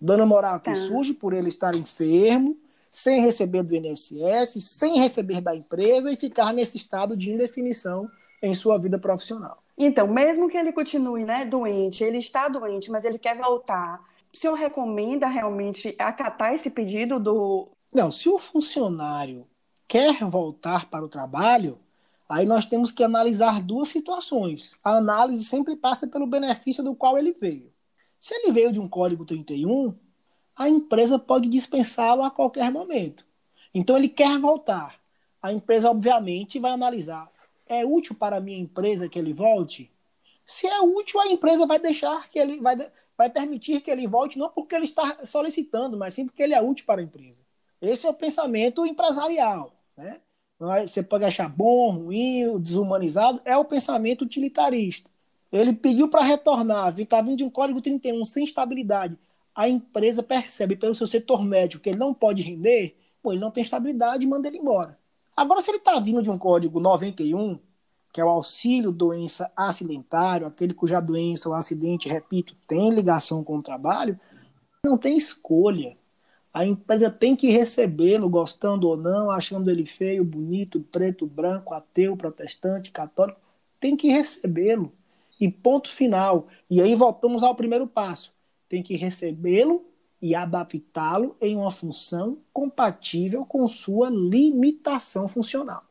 O 0.00 0.04
dano 0.04 0.26
moral 0.26 0.58
que 0.60 0.70
tá. 0.70 0.74
surge 0.74 1.14
por 1.14 1.32
ele 1.32 1.48
estar 1.48 1.74
enfermo, 1.74 2.58
sem 2.90 3.20
receber 3.20 3.62
do 3.62 3.74
INSS, 3.74 4.62
sem 4.64 4.98
receber 4.98 5.40
da 5.40 5.54
empresa 5.54 6.10
e 6.10 6.16
ficar 6.16 6.52
nesse 6.52 6.76
estado 6.76 7.16
de 7.16 7.30
indefinição 7.30 8.08
em 8.42 8.54
sua 8.54 8.78
vida 8.78 8.98
profissional. 8.98 9.62
Então, 9.76 10.08
mesmo 10.08 10.48
que 10.48 10.56
ele 10.56 10.72
continue 10.72 11.24
né, 11.24 11.44
doente, 11.44 12.02
ele 12.02 12.18
está 12.18 12.48
doente, 12.48 12.90
mas 12.90 13.04
ele 13.04 13.18
quer 13.18 13.37
voltar, 13.37 14.02
o 14.32 14.37
senhor 14.37 14.54
recomenda 14.54 15.26
realmente 15.26 15.94
acatar 15.98 16.54
esse 16.54 16.70
pedido 16.70 17.20
do, 17.20 17.68
não, 17.92 18.11
se 18.11 18.29
o 18.29 18.38
funcionário 18.38 19.46
quer 19.88 20.25
voltar 20.25 20.90
para 20.90 21.05
o 21.05 21.09
trabalho, 21.09 21.79
aí 22.29 22.44
nós 22.44 22.66
temos 22.66 22.90
que 22.92 23.03
analisar 23.03 23.62
duas 23.62 23.88
situações. 23.88 24.77
A 24.83 24.96
análise 24.96 25.44
sempre 25.44 25.77
passa 25.77 26.07
pelo 26.07 26.27
benefício 26.27 26.83
do 26.83 26.94
qual 26.94 27.16
ele 27.16 27.33
veio. 27.33 27.72
Se 28.18 28.35
ele 28.35 28.53
veio 28.53 28.72
de 28.72 28.81
um 28.81 28.88
código 28.88 29.25
31, 29.25 29.94
a 30.57 30.68
empresa 30.68 31.18
pode 31.18 31.49
dispensá-lo 31.49 32.22
a 32.22 32.31
qualquer 32.31 32.70
momento. 32.70 33.25
Então 33.72 33.96
ele 33.96 34.09
quer 34.09 34.38
voltar. 34.38 34.99
A 35.40 35.53
empresa, 35.53 35.90
obviamente, 35.90 36.59
vai 36.59 36.72
analisar: 36.72 37.31
é 37.66 37.85
útil 37.85 38.16
para 38.16 38.38
a 38.38 38.40
minha 38.40 38.59
empresa 38.59 39.09
que 39.09 39.18
ele 39.18 39.33
volte? 39.33 39.90
Se 40.44 40.66
é 40.66 40.81
útil, 40.81 41.20
a 41.20 41.27
empresa 41.29 41.66
vai 41.66 41.79
deixar 41.79 42.29
que 42.29 42.38
ele 42.38 42.61
vai, 42.61 42.77
vai 43.16 43.31
permitir 43.31 43.81
que 43.81 43.90
ele 43.90 44.07
volte, 44.07 44.38
não 44.38 44.49
porque 44.49 44.75
ele 44.75 44.85
está 44.85 45.27
solicitando, 45.27 45.96
mas 45.96 46.14
sim 46.14 46.27
porque 46.27 46.42
ele 46.42 46.55
é 46.55 46.61
útil 46.61 46.87
para 46.87 47.01
a 47.01 47.05
empresa. 47.05 47.45
Esse 47.80 48.06
é 48.06 48.10
o 48.10 48.14
pensamento 48.14 48.86
empresarial. 48.86 49.72
Né? 49.96 50.20
Você 50.86 51.02
pode 51.02 51.24
achar 51.24 51.48
bom, 51.48 51.90
ruim, 51.90 52.58
desumanizado, 52.58 53.40
é 53.44 53.56
o 53.56 53.64
pensamento 53.64 54.22
utilitarista. 54.22 55.10
Ele 55.52 55.72
pediu 55.72 56.08
para 56.08 56.24
retornar, 56.24 56.98
está 56.98 57.20
vindo 57.20 57.36
de 57.36 57.44
um 57.44 57.50
código 57.50 57.80
31 57.80 58.24
sem 58.24 58.44
estabilidade. 58.44 59.18
A 59.54 59.68
empresa 59.68 60.22
percebe 60.22 60.76
pelo 60.76 60.94
seu 60.94 61.06
setor 61.06 61.44
médico 61.44 61.82
que 61.82 61.90
ele 61.90 61.98
não 61.98 62.12
pode 62.12 62.42
render, 62.42 62.96
pô, 63.22 63.32
ele 63.32 63.40
não 63.40 63.50
tem 63.50 63.62
estabilidade 63.62 64.24
e 64.24 64.28
manda 64.28 64.48
ele 64.48 64.58
embora. 64.58 64.98
Agora, 65.36 65.60
se 65.60 65.70
ele 65.70 65.78
está 65.78 65.98
vindo 66.00 66.22
de 66.22 66.30
um 66.30 66.38
código 66.38 66.80
91, 66.80 67.58
que 68.12 68.20
é 68.20 68.24
o 68.24 68.28
auxílio 68.28 68.90
doença 68.90 69.50
acidentário, 69.54 70.46
aquele 70.46 70.72
cuja 70.72 71.00
doença 71.00 71.48
ou 71.48 71.54
acidente, 71.54 72.08
repito, 72.08 72.56
tem 72.66 72.90
ligação 72.90 73.44
com 73.44 73.58
o 73.58 73.62
trabalho, 73.62 74.18
não 74.82 74.96
tem 74.96 75.16
escolha. 75.16 75.96
A 76.57 76.64
empresa 76.64 77.11
tem 77.11 77.37
que 77.37 77.51
recebê-lo, 77.51 78.31
gostando 78.31 78.88
ou 78.88 78.97
não, 78.97 79.31
achando 79.31 79.71
ele 79.71 79.85
feio, 79.85 80.25
bonito, 80.25 80.81
preto, 80.81 81.27
branco, 81.27 81.75
ateu, 81.75 82.16
protestante, 82.16 82.90
católico. 82.90 83.38
Tem 83.79 83.95
que 83.95 84.09
recebê-lo. 84.09 84.90
E 85.38 85.51
ponto 85.51 85.90
final. 85.90 86.49
E 86.71 86.81
aí 86.81 86.95
voltamos 86.95 87.42
ao 87.42 87.55
primeiro 87.55 87.87
passo. 87.87 88.33
Tem 88.71 88.83
que 88.83 88.97
recebê-lo 88.97 89.85
e 90.23 90.35
adaptá-lo 90.35 91.37
em 91.42 91.55
uma 91.55 91.71
função 91.71 92.38
compatível 92.55 93.45
com 93.45 93.66
sua 93.66 94.09
limitação 94.09 95.29
funcional. 95.29 95.83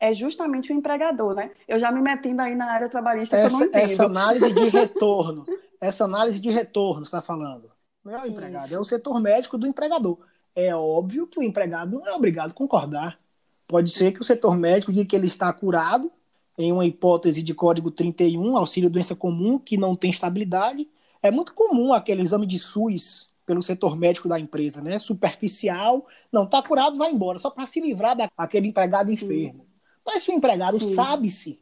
É 0.00 0.14
justamente 0.14 0.72
o 0.72 0.74
empregador, 0.74 1.34
né? 1.34 1.50
Eu 1.68 1.78
já 1.78 1.92
me 1.92 2.00
metendo 2.00 2.40
aí 2.40 2.54
na 2.54 2.72
área 2.72 2.88
trabalhista 2.88 3.36
essa, 3.36 3.48
que 3.48 3.54
eu 3.56 3.58
não 3.58 3.66
entendo. 3.66 3.82
Essa 3.82 4.04
análise 4.06 4.54
de 4.54 4.68
retorno, 4.72 5.46
essa 5.78 6.04
análise 6.04 6.40
de 6.40 6.48
retorno, 6.48 7.02
está 7.02 7.20
falando 7.20 7.74
não 8.04 8.14
é 8.14 8.22
o 8.22 8.26
empregado, 8.26 8.66
Isso. 8.66 8.74
é 8.74 8.78
o 8.78 8.84
setor 8.84 9.20
médico 9.20 9.56
do 9.56 9.66
empregador. 9.66 10.18
É 10.54 10.74
óbvio 10.74 11.26
que 11.26 11.38
o 11.38 11.42
empregado 11.42 11.98
não 11.98 12.06
é 12.06 12.12
obrigado 12.12 12.50
a 12.50 12.54
concordar. 12.54 13.16
Pode 13.66 13.90
ser 13.90 14.12
que 14.12 14.20
o 14.20 14.24
setor 14.24 14.56
médico 14.56 14.92
diga 14.92 15.08
que 15.08 15.16
ele 15.16 15.26
está 15.26 15.52
curado, 15.52 16.12
em 16.56 16.70
uma 16.70 16.86
hipótese 16.86 17.42
de 17.42 17.54
código 17.54 17.90
31, 17.90 18.56
auxílio 18.56 18.90
doença 18.90 19.16
comum, 19.16 19.58
que 19.58 19.76
não 19.76 19.96
tem 19.96 20.10
estabilidade. 20.10 20.88
É 21.22 21.30
muito 21.30 21.54
comum 21.54 21.92
aquele 21.92 22.22
exame 22.22 22.46
de 22.46 22.58
SUS 22.58 23.32
pelo 23.46 23.62
setor 23.62 23.96
médico 23.96 24.28
da 24.28 24.38
empresa, 24.38 24.80
né? 24.80 24.98
Superficial, 24.98 26.06
não 26.30 26.44
está 26.44 26.62
curado, 26.62 26.96
vai 26.96 27.10
embora, 27.10 27.38
só 27.38 27.50
para 27.50 27.66
se 27.66 27.80
livrar 27.80 28.16
daquele 28.16 28.68
empregado 28.68 29.10
Sim. 29.10 29.24
enfermo. 29.24 29.66
Mas 30.04 30.22
se 30.22 30.30
o 30.30 30.34
empregado 30.34 30.82
sabe-se, 30.84 31.60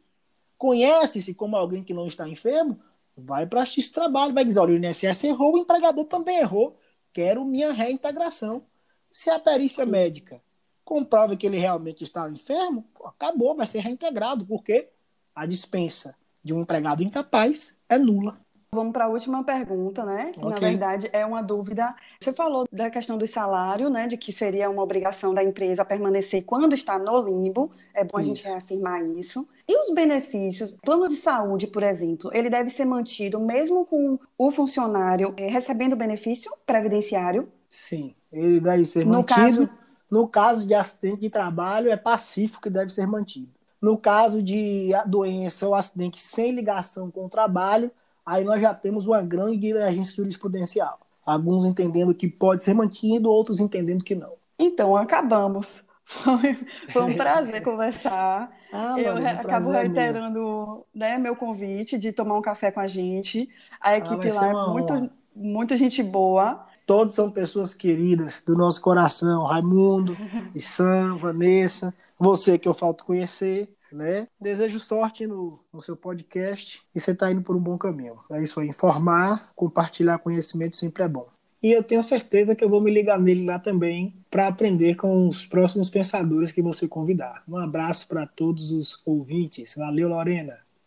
conhece-se 0.57 1.33
como 1.33 1.55
alguém 1.55 1.83
que 1.83 1.93
não 1.93 2.05
está 2.05 2.27
enfermo, 2.27 2.79
vai 3.15 3.45
para 3.45 3.63
esse 3.63 3.91
trabalho, 3.91 4.33
vai 4.33 4.45
dizer, 4.45 4.59
olha, 4.59 4.73
o 4.73 4.77
INSS 4.77 5.23
errou, 5.25 5.55
o 5.55 5.57
empregador 5.57 6.05
também 6.05 6.37
errou, 6.37 6.77
quero 7.11 7.45
minha 7.45 7.71
reintegração. 7.71 8.65
Se 9.11 9.29
a 9.29 9.39
perícia 9.39 9.83
Sim. 9.85 9.91
médica 9.91 10.41
comprova 10.83 11.35
que 11.35 11.45
ele 11.45 11.57
realmente 11.57 12.03
está 12.03 12.29
enfermo, 12.29 12.85
acabou, 13.05 13.55
vai 13.55 13.65
ser 13.65 13.79
reintegrado, 13.79 14.45
porque 14.45 14.89
a 15.33 15.45
dispensa 15.45 16.15
de 16.43 16.53
um 16.53 16.61
empregado 16.61 17.03
incapaz 17.03 17.79
é 17.87 17.97
nula. 17.97 18.39
Vamos 18.73 18.91
para 18.91 19.05
a 19.05 19.07
última 19.07 19.43
pergunta, 19.43 20.03
né? 20.03 20.31
Okay. 20.35 20.49
na 20.49 20.59
verdade, 20.59 21.09
é 21.13 21.25
uma 21.25 21.41
dúvida. 21.41 21.95
Você 22.19 22.33
falou 22.33 22.67
da 22.71 22.89
questão 22.89 23.17
do 23.17 23.27
salário, 23.27 23.89
né? 23.89 24.07
De 24.07 24.17
que 24.17 24.33
seria 24.33 24.69
uma 24.69 24.81
obrigação 24.81 25.33
da 25.33 25.43
empresa 25.43 25.85
permanecer 25.85 26.43
quando 26.43 26.73
está 26.73 26.97
no 26.97 27.21
limbo. 27.21 27.71
É 27.93 28.03
bom 28.03 28.19
isso. 28.19 28.31
a 28.31 28.33
gente 28.33 28.43
reafirmar 28.45 29.03
isso. 29.05 29.47
E 29.67 29.77
os 29.79 29.93
benefícios? 29.93 30.77
Plano 30.83 31.07
de 31.07 31.15
saúde, 31.15 31.67
por 31.67 31.83
exemplo, 31.83 32.31
ele 32.33 32.49
deve 32.49 32.69
ser 32.69 32.85
mantido 32.85 33.39
mesmo 33.39 33.85
com 33.85 34.19
o 34.37 34.51
funcionário 34.51 35.33
eh, 35.37 35.47
recebendo 35.47 35.95
benefício 35.95 36.51
previdenciário? 36.65 37.47
Sim, 37.69 38.15
ele 38.31 38.59
deve 38.59 38.85
ser 38.85 39.05
no 39.05 39.13
mantido. 39.13 39.35
Caso... 39.35 39.69
No 40.11 40.27
caso 40.27 40.67
de 40.67 40.75
acidente 40.75 41.21
de 41.21 41.29
trabalho, 41.29 41.89
é 41.91 41.97
pacífico 41.97 42.61
que 42.61 42.69
deve 42.69 42.91
ser 42.91 43.07
mantido. 43.07 43.49
No 43.81 43.97
caso 43.97 44.43
de 44.43 44.91
doença 45.07 45.67
ou 45.67 45.73
acidente 45.73 46.19
sem 46.19 46.51
ligação 46.51 47.09
com 47.09 47.25
o 47.25 47.29
trabalho, 47.29 47.91
aí 48.25 48.43
nós 48.43 48.61
já 48.61 48.73
temos 48.73 49.05
uma 49.05 49.21
grande 49.21 49.57
divergência 49.57 50.15
jurisprudencial. 50.15 50.99
Alguns 51.25 51.65
entendendo 51.65 52.13
que 52.13 52.27
pode 52.27 52.63
ser 52.63 52.73
mantido, 52.73 53.29
outros 53.29 53.59
entendendo 53.59 54.03
que 54.03 54.15
não. 54.15 54.33
Então, 54.59 54.95
acabamos. 54.95 55.83
Foi, 56.05 56.57
foi 56.91 57.01
um 57.03 57.15
prazer 57.15 57.63
conversar 57.63 58.51
Ah, 58.73 58.99
eu 58.99 59.13
mano, 59.13 59.27
acabo 59.27 59.69
reiterando 59.69 60.83
né, 60.95 61.15
meu 61.19 61.35
convite 61.35 61.95
de 61.95 62.11
tomar 62.11 62.35
um 62.35 62.41
café 62.41 62.71
com 62.71 62.79
a 62.79 62.87
gente. 62.87 63.47
A 63.79 63.89
ah, 63.89 63.97
equipe 63.99 64.29
ah, 64.29 64.33
lá 64.33 64.47
é 64.47 64.71
muito, 64.71 65.11
muito 65.35 65.77
gente 65.77 66.01
boa. 66.01 66.65
Todos 66.83 67.13
são 67.13 67.29
pessoas 67.29 67.75
queridas 67.75 68.41
do 68.41 68.55
nosso 68.57 68.81
coração. 68.81 69.43
Raimundo, 69.43 70.17
Sam, 70.57 71.17
Vanessa, 71.17 71.93
você 72.17 72.57
que 72.57 72.67
eu 72.67 72.73
falto 72.73 73.05
conhecer. 73.05 73.69
Né? 73.93 74.27
Desejo 74.41 74.79
sorte 74.79 75.27
no, 75.27 75.59
no 75.71 75.79
seu 75.79 75.95
podcast 75.95 76.81
e 76.95 76.99
você 76.99 77.11
está 77.11 77.31
indo 77.31 77.43
por 77.43 77.55
um 77.55 77.59
bom 77.59 77.77
caminho. 77.77 78.15
É 78.31 78.41
isso 78.41 78.59
aí, 78.59 78.67
informar, 78.67 79.51
compartilhar 79.55 80.17
conhecimento 80.17 80.75
sempre 80.75 81.03
é 81.03 81.07
bom. 81.07 81.29
E 81.61 81.71
eu 81.71 81.81
tenho 81.81 82.03
certeza 82.03 82.55
que 82.55 82.63
eu 82.63 82.67
vou 82.67 82.81
me 82.81 82.91
ligar 82.91 83.17
nele 83.17 83.45
lá 83.45 83.57
também 83.57 84.13
para 84.29 84.47
aprender 84.47 84.95
com 84.95 85.29
os 85.29 85.45
próximos 85.45 85.89
pensadores 85.89 86.51
que 86.51 86.61
você 86.61 86.89
convidar. 86.89 87.41
Um 87.47 87.55
abraço 87.55 88.05
para 88.07 88.27
todos 88.27 88.73
os 88.73 89.01
ouvintes. 89.05 89.75
Valeu, 89.77 90.09
Lorena. 90.09 90.57